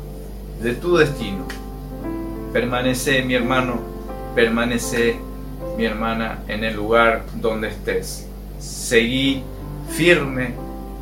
[0.61, 1.47] de tu destino.
[2.53, 3.79] Permanece, mi hermano,
[4.35, 5.15] permanece,
[5.79, 8.27] mi hermana, en el lugar donde estés.
[8.59, 9.41] Seguí
[9.89, 10.53] firme,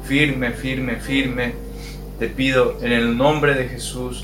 [0.06, 1.54] firme, firme, firme.
[2.18, 4.24] Te pido en el nombre de Jesús.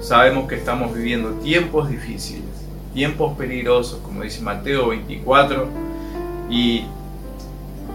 [0.00, 2.44] Sabemos que estamos viviendo tiempos difíciles,
[2.92, 5.68] tiempos peligrosos, como dice Mateo 24,
[6.50, 6.84] y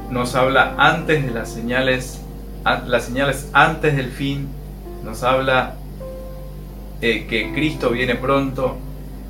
[0.09, 2.21] nos habla antes de las señales
[2.85, 4.47] las señales antes del fin,
[5.03, 5.75] nos habla
[7.01, 8.77] eh, que Cristo viene pronto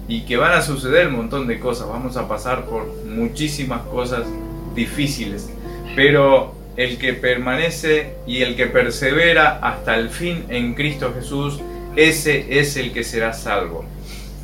[0.07, 4.25] y que van a suceder un montón de cosas, vamos a pasar por muchísimas cosas
[4.73, 5.49] difíciles,
[5.95, 11.59] pero el que permanece y el que persevera hasta el fin en Cristo Jesús,
[11.95, 13.83] ese es el que será salvo.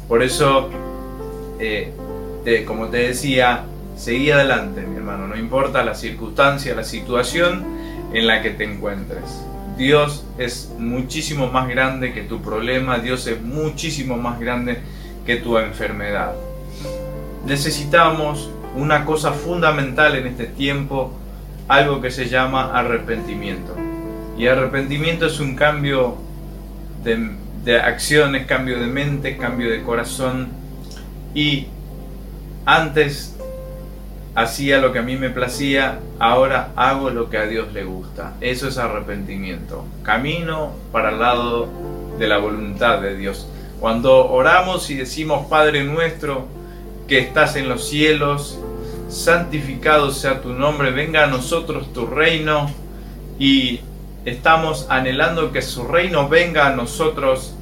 [0.07, 0.69] Por eso,
[1.64, 3.64] eh, como te decía,
[3.95, 7.64] seguí adelante, mi hermano, no importa la circunstancia, la situación,
[8.14, 9.24] en la que te encuentres.
[9.78, 14.80] Dios es muchísimo más grande que tu problema, Dios es muchísimo más grande
[15.26, 16.34] que tu enfermedad.
[17.45, 21.14] Necesitamos una cosa fundamental en este tiempo,
[21.68, 23.76] algo que se llama arrepentimiento.
[24.38, 26.18] Y arrepentimiento es un cambio
[27.03, 27.32] de,
[27.64, 30.62] de acciones, cambio de mente, cambio de corazón.
[31.34, 31.67] Y
[32.65, 33.36] antes
[34.36, 38.34] hacía lo que a mí me placía, ahora hago lo que a Dios le gusta.
[38.41, 39.86] Eso es arrepentimiento.
[40.03, 41.67] Camino para el lado
[42.17, 43.47] de la voluntad de Dios.
[43.79, 46.47] Cuando oramos y decimos, Padre nuestro,
[47.07, 48.59] que estás en los cielos,
[49.09, 52.71] santificado sea tu nombre, venga a nosotros tu reino
[53.38, 53.81] y
[54.25, 57.55] estamos anhelando que su reino venga a nosotros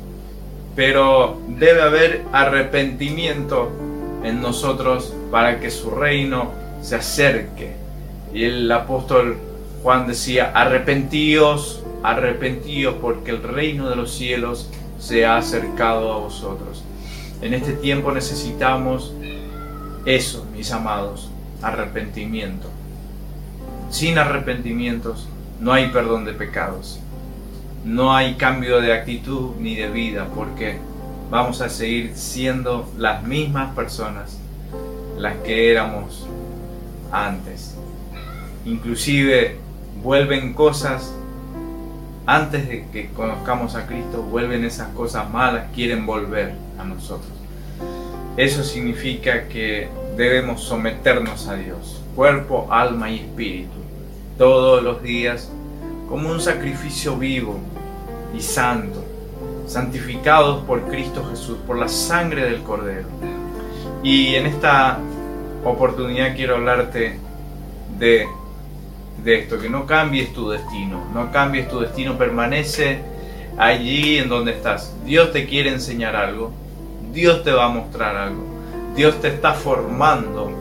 [0.75, 3.69] pero debe haber arrepentimiento
[4.23, 6.51] en nosotros para que su reino
[6.81, 7.75] se acerque.
[8.33, 9.37] Y el apóstol
[9.83, 14.69] Juan decía, arrepentíos, arrepentíos porque el reino de los cielos
[14.99, 16.83] se ha acercado a vosotros.
[17.41, 19.13] En este tiempo necesitamos
[20.05, 22.69] eso, mis amados, arrepentimiento.
[23.89, 25.27] Sin arrepentimientos
[25.59, 26.99] no hay perdón de pecados.
[27.83, 30.77] No hay cambio de actitud ni de vida porque
[31.29, 34.37] vamos a seguir siendo las mismas personas
[35.17, 36.27] las que éramos
[37.11, 37.75] antes.
[38.65, 39.57] Inclusive
[40.03, 41.13] vuelven cosas
[42.25, 47.31] antes de que conozcamos a Cristo, vuelven esas cosas malas, quieren volver a nosotros.
[48.37, 53.77] Eso significa que debemos someternos a Dios, cuerpo, alma y espíritu,
[54.37, 55.51] todos los días,
[56.11, 57.57] como un sacrificio vivo
[58.37, 59.03] y santo,
[59.65, 63.07] santificados por Cristo Jesús, por la sangre del Cordero.
[64.03, 64.99] Y en esta
[65.63, 67.17] oportunidad quiero hablarte
[67.97, 68.27] de
[69.23, 72.99] de esto, que no cambies tu destino, no cambies tu destino, permanece
[73.57, 74.95] allí en donde estás.
[75.05, 76.51] Dios te quiere enseñar algo,
[77.13, 78.43] Dios te va a mostrar algo,
[78.95, 80.51] Dios te está formando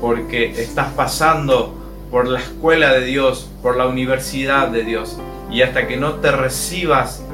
[0.00, 1.81] porque estás pasando
[2.12, 5.18] por la escuela de Dios, por la universidad de Dios,
[5.50, 7.24] y hasta que no te recibas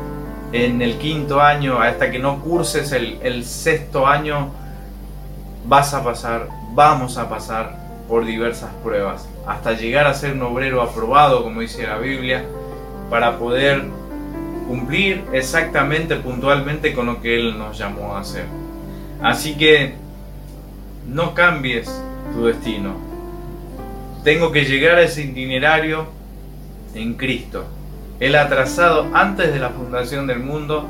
[0.53, 4.53] en el quinto año, hasta que no curses el, sexto año,
[5.67, 7.77] vas a pasar, vamos a pasar
[8.09, 12.45] por diversas pruebas, hasta llegar a ser un obrero aprobado, como dice la Biblia,
[13.11, 13.83] para poder
[14.69, 18.45] cumplir exactamente, puntualmente con lo que Él nos llamó a hacer.
[19.21, 19.97] Así que
[21.09, 21.91] no cambies
[22.33, 23.08] tu destino.
[24.29, 26.07] Tengo que llegar a ese itinerario
[26.95, 27.65] en Cristo.
[28.21, 30.87] Él ha trazado antes de la fundación del mundo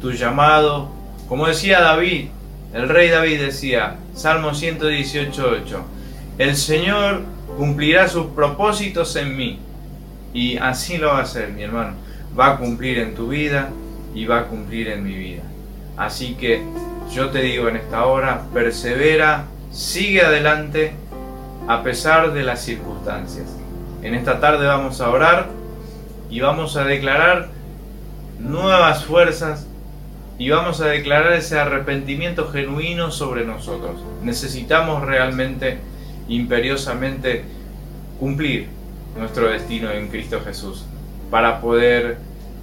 [0.00, 0.88] tu llamado.
[1.28, 2.28] Como decía David,
[2.72, 5.82] el rey David decía, Salmo 118.8,
[6.38, 7.24] el Señor
[7.58, 9.58] cumplirá sus propósitos en mí.
[10.32, 11.92] Y así lo va a hacer, mi hermano.
[12.38, 13.68] Va a cumplir en tu vida
[14.14, 15.42] y va a cumplir en mi vida.
[15.98, 16.62] Así que
[17.12, 20.94] yo te digo en esta hora, persevera, sigue adelante
[21.70, 23.46] a pesar de las circunstancias.
[24.02, 25.46] En esta tarde vamos a orar
[26.28, 27.46] y vamos a declarar
[28.40, 29.68] nuevas fuerzas
[30.36, 34.00] y vamos a declarar ese arrepentimiento genuino sobre nosotros.
[34.20, 35.78] Necesitamos realmente
[36.26, 37.44] imperiosamente
[38.18, 38.66] cumplir
[39.16, 40.84] nuestro destino en Cristo Jesús
[41.30, 42.18] para poder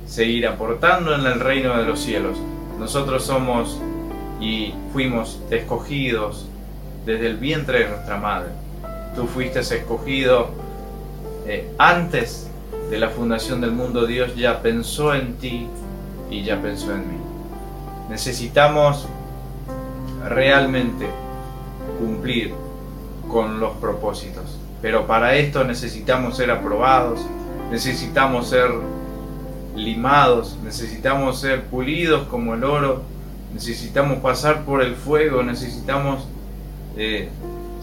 [0.06, 2.38] seguir aportando en el reino de los cielos.
[2.78, 3.80] Nosotros somos
[4.42, 6.50] y fuimos escogidos
[7.06, 8.67] desde el vientre de nuestra madre.
[9.18, 10.52] Tú fuiste escogido
[11.48, 12.52] eh, antes
[12.92, 14.06] de la fundación del mundo.
[14.06, 15.68] Dios ya pensó en ti
[16.30, 17.18] y ya pensó en mí.
[18.12, 19.08] Necesitamos
[20.24, 21.08] realmente
[22.00, 22.54] cumplir
[23.28, 24.60] con los propósitos.
[24.84, 27.20] Pero para esto necesitamos ser aprobados,
[27.72, 28.70] necesitamos ser
[29.76, 33.02] limados, necesitamos ser pulidos como el oro,
[33.52, 36.28] necesitamos pasar por el fuego, necesitamos
[36.98, 37.30] eh,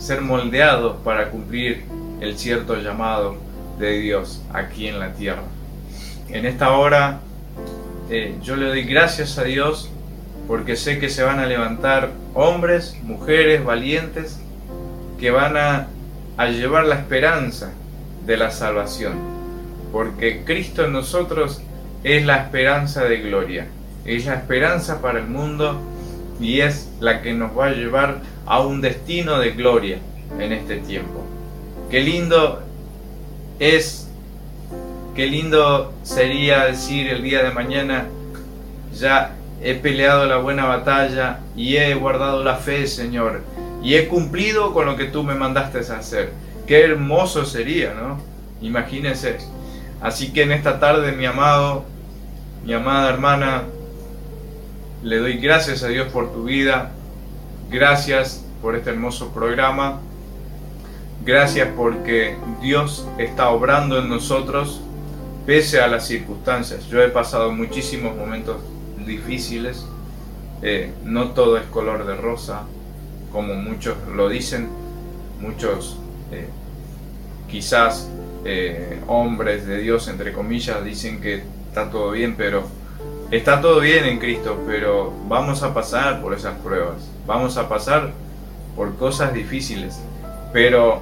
[0.04, 1.86] ser moldeados para cumplir
[2.20, 3.36] el cierto llamado
[3.78, 5.44] de Dios aquí en la tierra.
[6.28, 7.20] En esta hora
[8.10, 9.90] eh, yo le doy gracias a Dios
[10.46, 14.38] porque sé que se van a levantar hombres, mujeres valientes
[15.18, 15.88] que van a,
[16.50, 17.72] llevar la esperanza
[18.26, 19.14] de la salvación,
[19.90, 21.62] porque Cristo en nosotros
[22.02, 23.68] es la esperanza de gloria,
[24.04, 25.80] es la esperanza para el mundo
[26.40, 29.98] y es la que nos va a llevar a un destino de gloria
[30.38, 31.24] en este tiempo.
[31.90, 32.62] Qué lindo
[33.58, 34.08] es,
[35.14, 38.06] qué lindo sería decir el día de mañana,
[38.92, 43.42] ya he peleado la buena batalla y he guardado la fe, Señor,
[43.82, 46.32] y he cumplido con lo que tú me mandaste hacer.
[46.66, 48.20] Qué hermoso sería, ¿no?
[48.60, 49.38] Imagínense.
[50.00, 51.84] Así que en esta tarde, mi amado,
[52.64, 53.62] mi amada hermana,
[55.02, 56.92] le doy gracias a Dios por tu vida.
[57.74, 59.98] Gracias por este hermoso programa.
[61.24, 64.80] Gracias porque Dios está obrando en nosotros
[65.44, 66.86] pese a las circunstancias.
[66.86, 68.58] Yo he pasado muchísimos momentos
[69.04, 69.84] difíciles.
[70.62, 72.62] Eh, no todo es color de rosa
[73.32, 74.68] como muchos lo dicen,
[75.40, 75.98] muchos
[76.30, 76.46] eh,
[77.50, 78.08] quizás
[78.44, 82.62] eh, hombres de Dios, entre comillas, dicen que está todo bien, pero
[83.32, 88.10] está todo bien en Cristo, pero vamos a pasar por esas pruebas, vamos a pasar
[88.76, 90.00] por cosas difíciles,
[90.52, 91.00] pero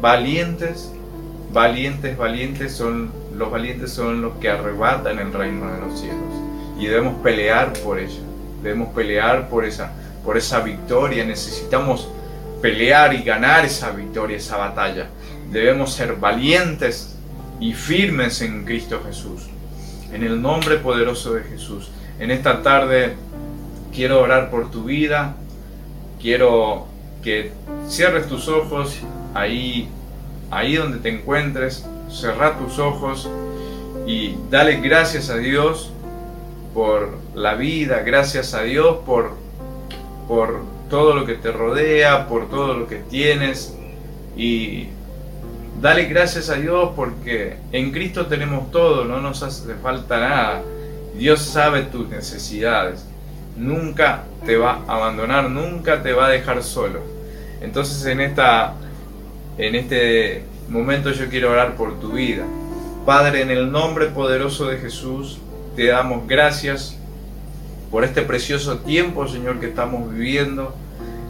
[0.00, 0.92] valientes,
[1.52, 6.18] valientes, valientes son los valientes son los que arrebatan el reino de los cielos.
[6.78, 8.20] y debemos pelear por ella.
[8.62, 9.92] Debemos pelear por esa,
[10.24, 11.24] por esa victoria.
[11.24, 12.08] Necesitamos
[12.62, 15.08] pelear y ganar esa victoria, esa batalla.
[15.50, 17.16] Debemos ser valientes
[17.58, 19.48] y firmes en Cristo Jesús.
[20.12, 21.90] En el nombre poderoso de Jesús.
[22.20, 23.14] En esta tarde
[23.98, 25.34] quiero orar por tu vida.
[26.22, 26.86] Quiero
[27.20, 27.50] que
[27.88, 28.96] cierres tus ojos
[29.34, 29.88] ahí,
[30.52, 31.84] ahí donde te encuentres.
[32.08, 33.28] Cerra tus ojos
[34.06, 35.92] y dale gracias a Dios
[36.74, 39.32] por la vida, gracias a Dios por,
[40.28, 43.76] por todo lo que te rodea, por todo lo que tienes
[44.36, 44.90] y
[45.82, 50.62] dale gracias a Dios porque en Cristo tenemos todo, no nos hace falta nada.
[51.18, 53.04] Dios sabe tus necesidades,
[53.58, 57.00] nunca te va a abandonar, nunca te va a dejar solo.
[57.60, 58.74] Entonces en esta
[59.58, 62.44] en este momento yo quiero orar por tu vida.
[63.04, 65.38] Padre, en el nombre poderoso de Jesús,
[65.74, 66.96] te damos gracias
[67.90, 70.74] por este precioso tiempo, Señor, que estamos viviendo.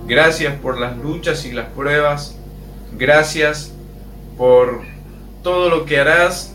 [0.07, 2.37] Gracias por las luchas y las pruebas.
[2.99, 3.72] Gracias
[4.37, 4.83] por
[5.43, 6.55] todo lo que harás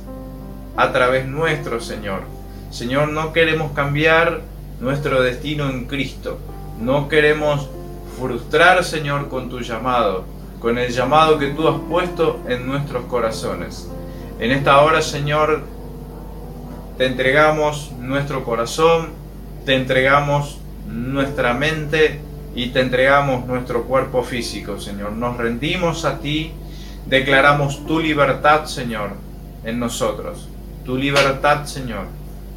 [0.76, 2.22] a través nuestro, Señor.
[2.70, 4.42] Señor, no queremos cambiar
[4.80, 6.40] nuestro destino en Cristo.
[6.80, 7.70] No queremos
[8.20, 10.26] frustrar, Señor, con tu llamado,
[10.60, 13.90] con el llamado que tú has puesto en nuestros corazones.
[14.40, 15.64] En esta hora, Señor,
[16.98, 19.10] te entregamos nuestro corazón,
[19.66, 22.20] te entregamos nuestra mente
[22.56, 25.14] y te entregamos nuestro cuerpo físico, Señor.
[25.14, 26.52] Nos rendimos a ti,
[27.08, 29.12] declaramos tu libertad, Señor,
[29.64, 30.50] en nosotros.
[30.86, 32.06] Tu libertad, Señor,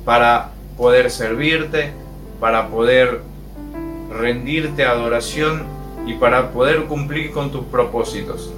[0.04, 1.92] para poder servirte,
[2.40, 3.20] para poder
[4.10, 5.64] rendirte adoración
[6.06, 8.52] y para poder cumplir con tus propósitos.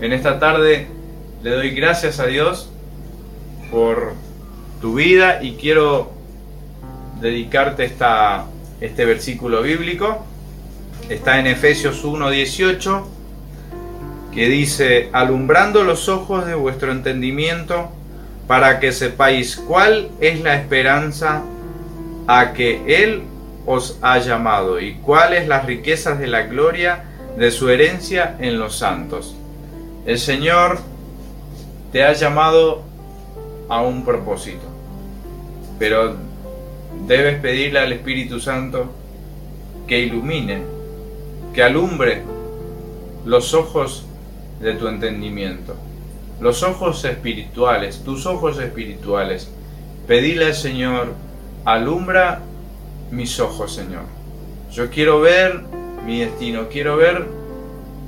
[0.00, 0.86] En esta tarde
[1.42, 2.70] le doy gracias a Dios
[3.70, 4.14] por
[4.80, 6.10] tu vida y quiero
[7.20, 8.46] dedicarte esta,
[8.80, 10.24] este versículo bíblico.
[11.08, 13.04] Está en Efesios 1:18
[14.32, 17.88] que dice, alumbrando los ojos de vuestro entendimiento
[18.46, 21.42] para que sepáis cuál es la esperanza
[22.28, 23.22] a que Él
[23.66, 27.04] os ha llamado y cuáles las riquezas de la gloria
[27.36, 29.34] de su herencia en los santos.
[30.06, 30.78] El Señor
[31.90, 32.82] te ha llamado
[33.68, 34.66] a un propósito.
[35.78, 36.16] Pero
[37.06, 38.92] debes pedirle al Espíritu Santo
[39.86, 40.62] que ilumine,
[41.54, 42.22] que alumbre
[43.24, 44.04] los ojos
[44.60, 45.76] de tu entendimiento,
[46.40, 49.50] los ojos espirituales, tus ojos espirituales.
[50.06, 51.14] Pedile al Señor,
[51.72, 52.40] alumbra
[53.10, 54.04] mis ojos, Señor.
[54.72, 55.62] Yo quiero ver
[56.04, 57.26] mi destino, quiero ver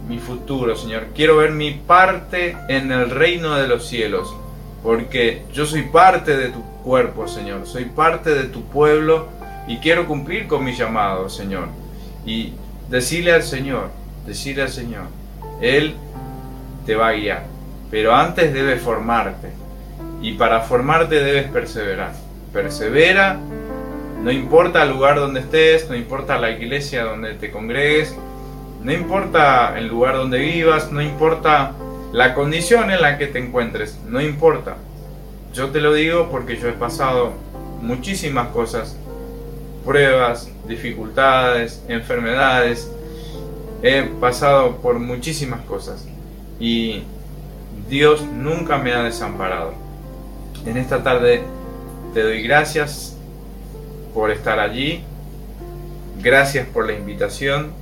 [0.08, 1.08] mi futuro, Señor.
[1.14, 4.34] Quiero ver mi parte en el reino de los cielos
[4.82, 9.28] porque yo soy parte de tu cuerpo, Señor, soy parte de tu pueblo
[9.66, 11.68] y quiero cumplir con mi llamado, Señor.
[12.24, 12.54] Y
[12.88, 13.90] decirle al Señor,
[14.26, 15.04] decirle al Señor,
[15.60, 15.94] Él
[16.86, 17.44] te va a guiar,
[17.90, 19.50] pero antes debe formarte
[20.22, 22.29] y para formarte debes perseverar.
[22.52, 23.38] Persevera,
[24.22, 28.14] no importa el lugar donde estés, no importa la iglesia donde te congregues,
[28.82, 31.72] no importa el lugar donde vivas, no importa
[32.12, 34.76] la condición en la que te encuentres, no importa.
[35.54, 37.32] Yo te lo digo porque yo he pasado
[37.80, 38.96] muchísimas cosas,
[39.84, 42.90] pruebas, dificultades, enfermedades.
[43.82, 46.06] He pasado por muchísimas cosas
[46.58, 47.04] y
[47.88, 49.72] Dios nunca me ha desamparado.
[50.66, 51.42] En esta tarde
[52.12, 53.16] te doy gracias
[54.14, 55.04] por estar allí.
[56.22, 57.72] Gracias por la invitación.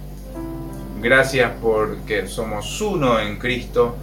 [1.00, 3.96] Gracias porque somos uno en Cristo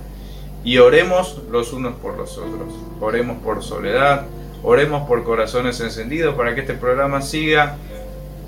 [0.63, 2.73] y oremos los unos por los otros.
[2.99, 4.25] Oremos por soledad,
[4.63, 7.77] oremos por corazones encendidos para que este programa siga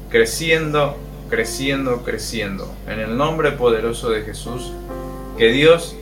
[0.10, 0.96] creciendo,
[1.30, 2.74] creciendo, creciendo.
[2.88, 4.72] En el nombre poderoso de Jesús,
[5.38, 5.96] que Dios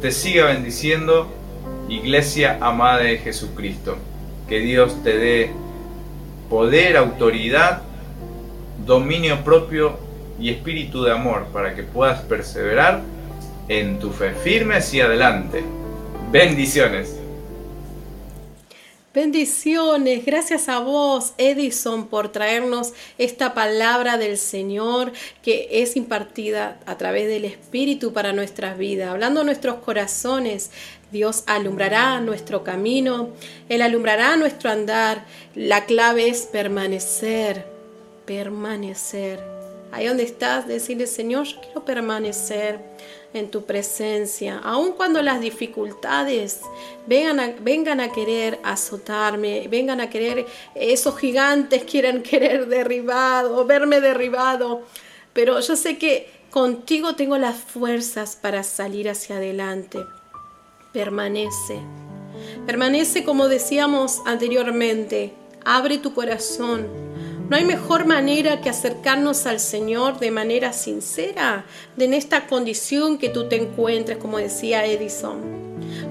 [0.00, 1.28] te siga bendiciendo,
[1.88, 3.96] iglesia amada de Jesucristo.
[4.52, 5.50] Que Dios te dé
[6.50, 7.80] poder, autoridad,
[8.84, 9.96] dominio propio
[10.38, 13.00] y espíritu de amor para que puedas perseverar
[13.68, 15.64] en tu fe firme hacia adelante.
[16.30, 17.16] Bendiciones.
[19.14, 26.96] Bendiciones, gracias a vos, Edison, por traernos esta palabra del Señor que es impartida a
[26.96, 29.10] través del Espíritu para nuestras vidas.
[29.10, 30.70] Hablando a nuestros corazones,
[31.12, 33.28] Dios alumbrará nuestro camino,
[33.68, 35.24] Él alumbrará nuestro andar.
[35.54, 37.66] La clave es permanecer,
[38.26, 39.52] permanecer
[39.92, 42.80] Ahí donde estás, decirle, Señor, yo quiero permanecer
[43.34, 46.62] en tu presencia, aun cuando las dificultades
[47.06, 54.00] vengan a, vengan a querer azotarme, vengan a querer, esos gigantes quieran querer derribado, verme
[54.00, 54.82] derribado,
[55.34, 59.98] pero yo sé que contigo tengo las fuerzas para salir hacia adelante.
[60.92, 61.78] Permanece,
[62.66, 65.32] permanece como decíamos anteriormente,
[65.64, 66.86] abre tu corazón,
[67.48, 71.66] no hay mejor manera que acercarnos al Señor de manera sincera
[71.96, 75.40] de en esta condición que tú te encuentres, como decía Edison,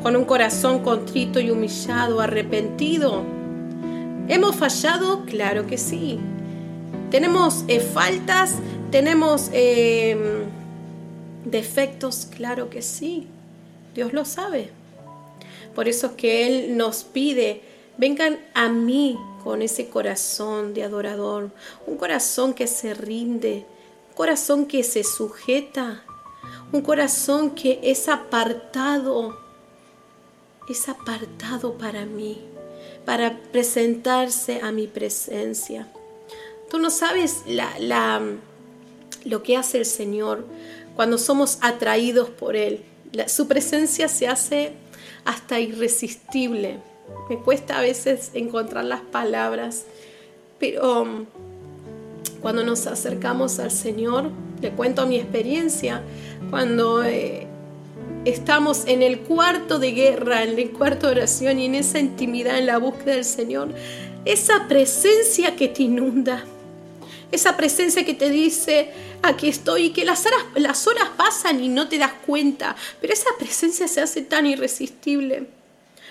[0.03, 3.23] con un corazón contrito y humillado, arrepentido.
[4.27, 5.25] ¿Hemos fallado?
[5.25, 6.19] Claro que sí.
[7.09, 8.55] ¿Tenemos eh, faltas?
[8.91, 10.19] ¿Tenemos em,
[11.45, 12.27] defectos?
[12.35, 13.27] Claro que sí.
[13.93, 14.69] Dios lo sabe.
[15.75, 17.61] Por eso es que Él nos pide,
[17.97, 21.51] vengan a mí con ese corazón de adorador,
[21.87, 23.65] un corazón que se rinde,
[24.09, 26.03] un corazón que se sujeta,
[26.71, 29.37] un corazón que es apartado,
[30.69, 32.41] es apartado para mí,
[33.05, 35.87] para presentarse a mi presencia.
[36.69, 38.21] Tú no sabes la,
[39.25, 40.45] lo que hace el Señor
[40.95, 42.85] cuando somos atraídos por Él.
[43.27, 44.73] Su presencia se hace
[45.25, 46.77] hasta irresistible.
[47.29, 49.85] Me cuesta a veces encontrar las palabras,
[50.59, 51.25] pero um,
[52.41, 54.31] cuando nos acercamos al Señor,
[54.61, 56.01] le cuento mi experiencia,
[56.49, 57.47] cuando eh,
[58.25, 62.57] estamos en el cuarto de guerra, en el cuarto de oración y en esa intimidad,
[62.57, 63.69] en la búsqueda del Señor,
[64.25, 66.43] esa presencia que te inunda,
[67.31, 71.69] esa presencia que te dice, aquí estoy, y que las horas, las horas pasan y
[71.69, 75.47] no te das cuenta, pero esa presencia se hace tan irresistible.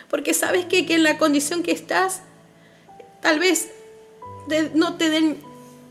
[0.09, 2.23] Porque sabes que, en la condición que estás,
[3.21, 3.71] tal vez
[4.75, 5.39] no te den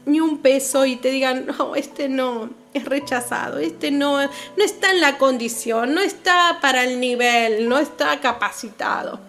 [0.06, 4.92] ni un peso y te digan, no, este no, es rechazado, este no, no está
[4.92, 9.20] en la condición, no está para el nivel, no está capacitado.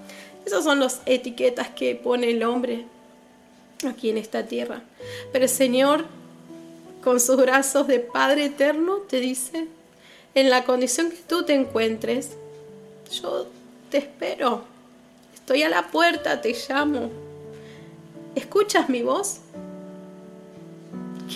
[0.44, 2.86] Esas son las etiquetas que pone el hombre
[3.88, 4.82] aquí en esta tierra.
[5.32, 6.06] Pero el Señor,
[7.02, 9.68] con sus brazos de Padre eterno, te dice,
[10.34, 12.30] en la condición que tú te encuentres,
[13.22, 13.46] yo
[13.90, 14.64] te espero.
[15.34, 17.10] Estoy a la puerta, te llamo.
[18.34, 19.40] ¿Escuchas mi voz?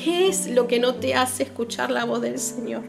[0.02, 2.82] ¿Qué es lo que no te hace escuchar la voz del Señor?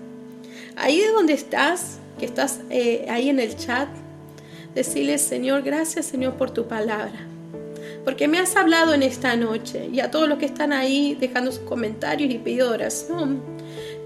[0.75, 3.87] Ahí de donde estás, que estás eh, ahí en el chat,
[4.73, 7.27] decirle, Señor, gracias Señor por tu palabra.
[8.05, 11.51] Porque me has hablado en esta noche y a todos los que están ahí dejando
[11.51, 13.41] sus comentarios y pedido oración.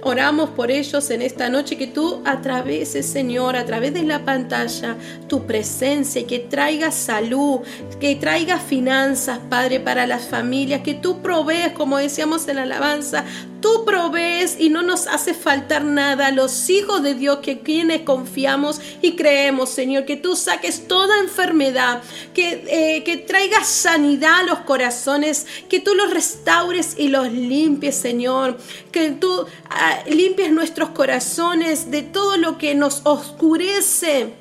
[0.01, 4.95] Oramos por ellos en esta noche, que tú atraveses, Señor, a través de la pantalla,
[5.27, 7.59] tu presencia, que traiga salud,
[7.99, 13.25] que traiga finanzas, Padre, para las familias, que tú provees, como decíamos en la alabanza,
[13.61, 16.31] tú provees y no nos hace faltar nada.
[16.31, 22.01] Los hijos de Dios, que quienes confiamos y creemos, Señor, que tú saques toda enfermedad,
[22.33, 27.95] que, eh, que traigas sanidad a los corazones, que tú los restaures y los limpies,
[27.95, 28.57] Señor,
[28.91, 29.45] que tú...
[29.69, 34.33] Ah, limpies nuestros corazones de todo lo que nos oscurece.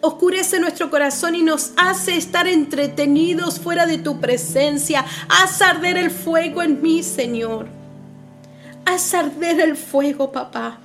[0.00, 5.04] Oscurece nuestro corazón y nos hace estar entretenidos fuera de tu presencia.
[5.28, 7.77] Haz arder el fuego en mí, Señor.
[8.90, 10.78] Haz arder el fuego, papá.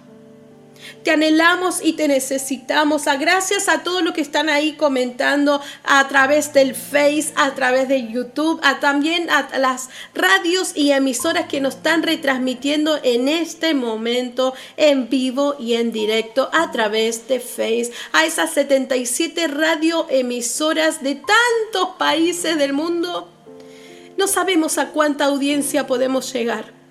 [1.05, 3.07] Te anhelamos y te necesitamos.
[3.07, 7.87] A gracias a todos los que están ahí comentando a través del Face, a través
[7.87, 13.73] de YouTube, a también a las radios y emisoras que nos están retransmitiendo en este
[13.73, 17.91] momento en vivo y en directo a través de Face.
[18.11, 23.29] A esas 77 radioemisoras de tantos países del mundo.
[24.17, 26.82] No sabemos a cuánta audiencia podemos llegar,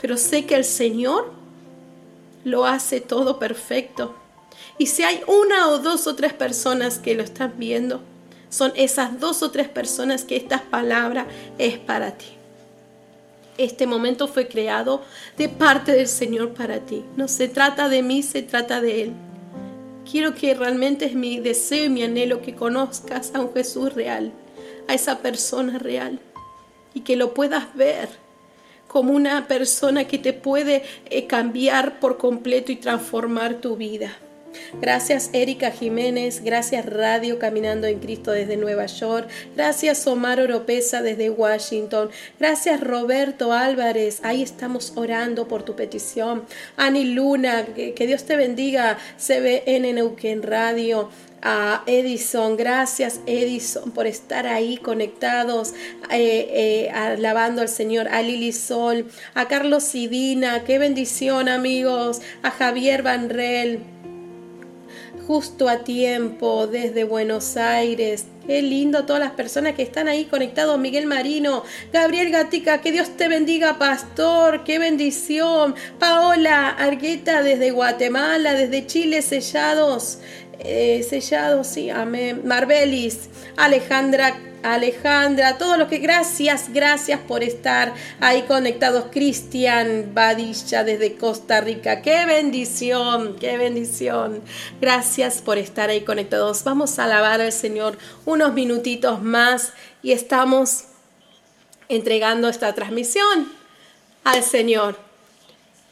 [0.00, 1.32] pero sé que el Señor
[2.44, 4.14] lo hace todo perfecto.
[4.78, 8.00] Y si hay una o dos o tres personas que lo están viendo,
[8.50, 11.26] son esas dos o tres personas que esta palabra
[11.58, 12.26] es para ti.
[13.56, 15.02] Este momento fue creado
[15.36, 17.04] de parte del Señor para ti.
[17.16, 19.12] No se trata de mí, se trata de Él.
[20.10, 24.32] Quiero que realmente es mi deseo y mi anhelo que conozcas a un Jesús real,
[24.86, 26.20] a esa persona real,
[26.94, 28.23] y que lo puedas ver
[28.94, 34.16] como una persona que te puede eh, cambiar por completo y transformar tu vida.
[34.80, 41.28] Gracias Erika Jiménez, gracias Radio Caminando en Cristo desde Nueva York, gracias Omar Oropesa desde
[41.28, 46.44] Washington, gracias Roberto Álvarez, ahí estamos orando por tu petición.
[46.76, 51.10] Ani Luna, que, Dios te bendiga, CBN Neuquén Radio
[51.44, 52.56] a Edison.
[52.56, 55.74] Gracias Edison por estar ahí conectados,
[56.10, 58.08] eh, eh, alabando al Señor.
[58.08, 62.20] A Lili Sol, a Carlos Sidina, qué bendición amigos.
[62.42, 63.80] A Javier Banrel
[65.26, 68.26] justo a tiempo desde Buenos Aires.
[68.46, 70.78] Qué lindo todas las personas que están ahí conectados.
[70.78, 74.64] Miguel Marino, Gabriel Gatica, que Dios te bendiga, pastor.
[74.64, 75.74] Qué bendición.
[75.98, 80.18] Paola Argueta desde Guatemala, desde Chile, sellados.
[80.58, 82.42] Eh, sellados, sí, amén.
[82.44, 84.34] Marbelis, Alejandra
[84.64, 89.06] Alejandra, todos los que gracias, gracias por estar ahí conectados.
[89.12, 94.40] Cristian Badilla desde Costa Rica, qué bendición, qué bendición.
[94.80, 96.64] Gracias por estar ahí conectados.
[96.64, 100.84] Vamos a alabar al Señor unos minutitos más y estamos
[101.90, 103.52] entregando esta transmisión
[104.24, 104.98] al Señor.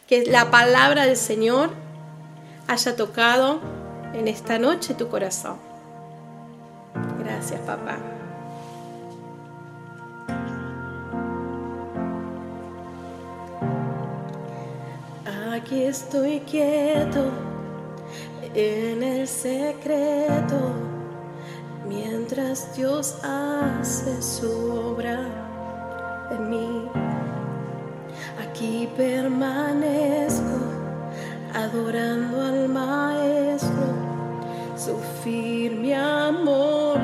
[0.09, 1.71] Que la palabra del Señor
[2.69, 3.61] haya tocado
[4.15, 5.59] en esta noche tu corazón.
[7.19, 8.22] Gracias, papá.
[15.63, 17.31] Aquí estoy quieto
[18.53, 20.73] en el secreto
[21.89, 25.21] mientras Dios hace su obra
[26.33, 26.89] en mí.
[28.43, 30.59] Aquí permanezco
[31.55, 33.87] adorando al Maestro,
[34.77, 36.99] su firme amor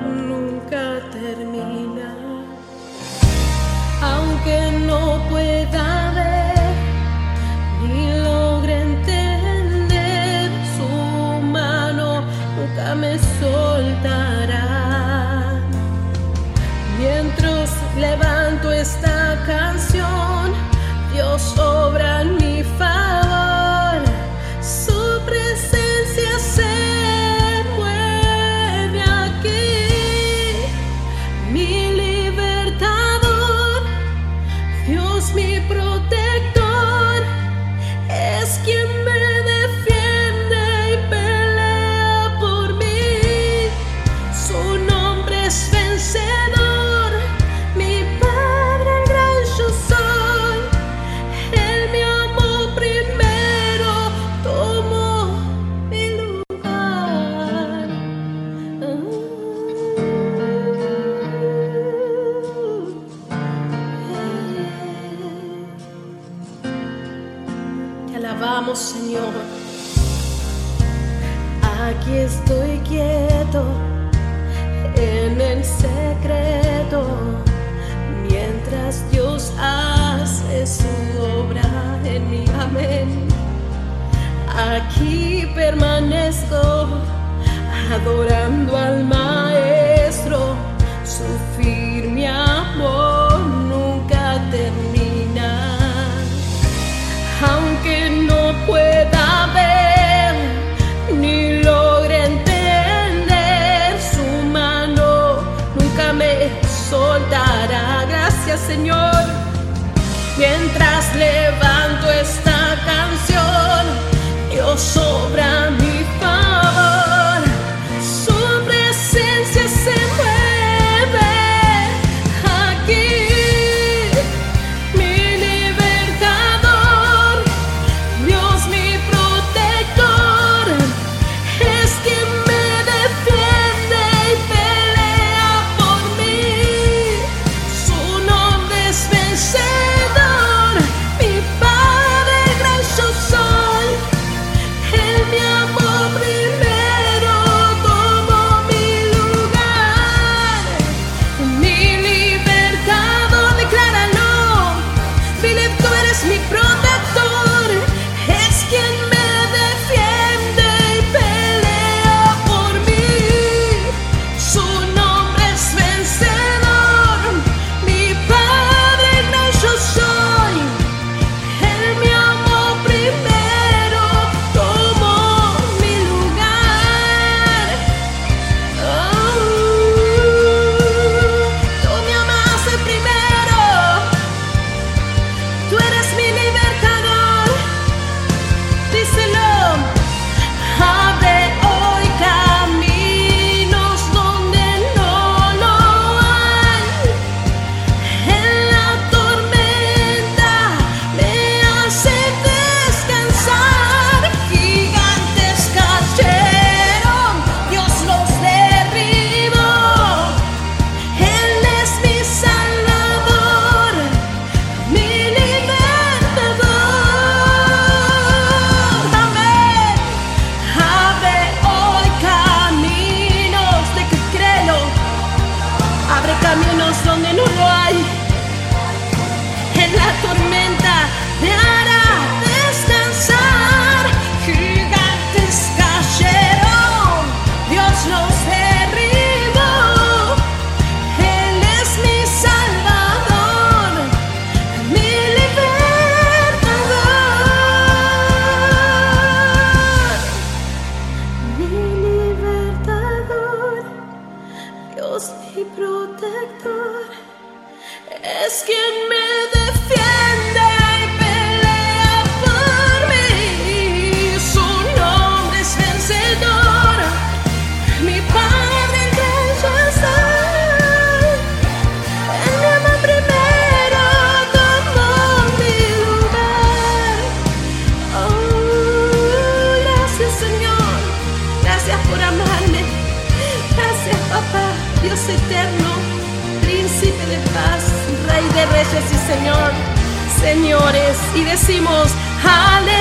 [290.41, 292.13] señores, y decimos,
[292.45, 292.93] aleluya,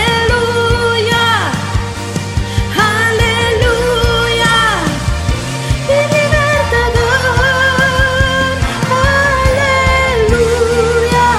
[2.76, 4.56] aleluya,
[5.88, 7.38] mi libertador,
[10.26, 11.30] aleluya,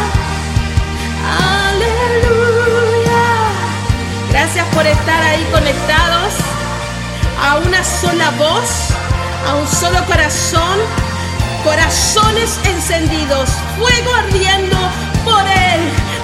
[1.66, 3.24] aleluya.
[4.30, 6.34] Gracias por estar ahí conectados
[7.44, 8.70] a una sola voz,
[9.48, 10.78] a un solo corazón,
[11.64, 14.76] corazones encendidos, fuego ardiendo
[15.24, 15.80] por Él,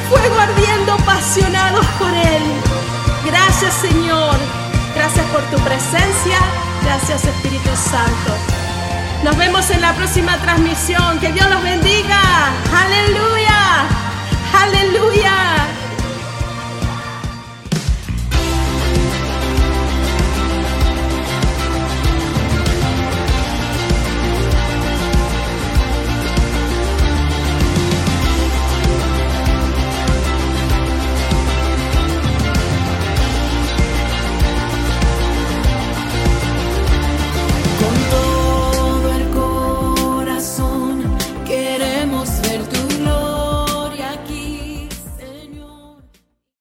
[0.08, 2.42] fuego ardiendo apasionados por Él.
[3.24, 4.36] Gracias Señor,
[4.94, 6.38] gracias por tu presencia,
[6.82, 8.32] gracias Espíritu Santo.
[9.22, 12.20] Nos vemos en la próxima transmisión, que Dios los bendiga.
[12.74, 13.86] Aleluya,
[14.62, 15.63] aleluya.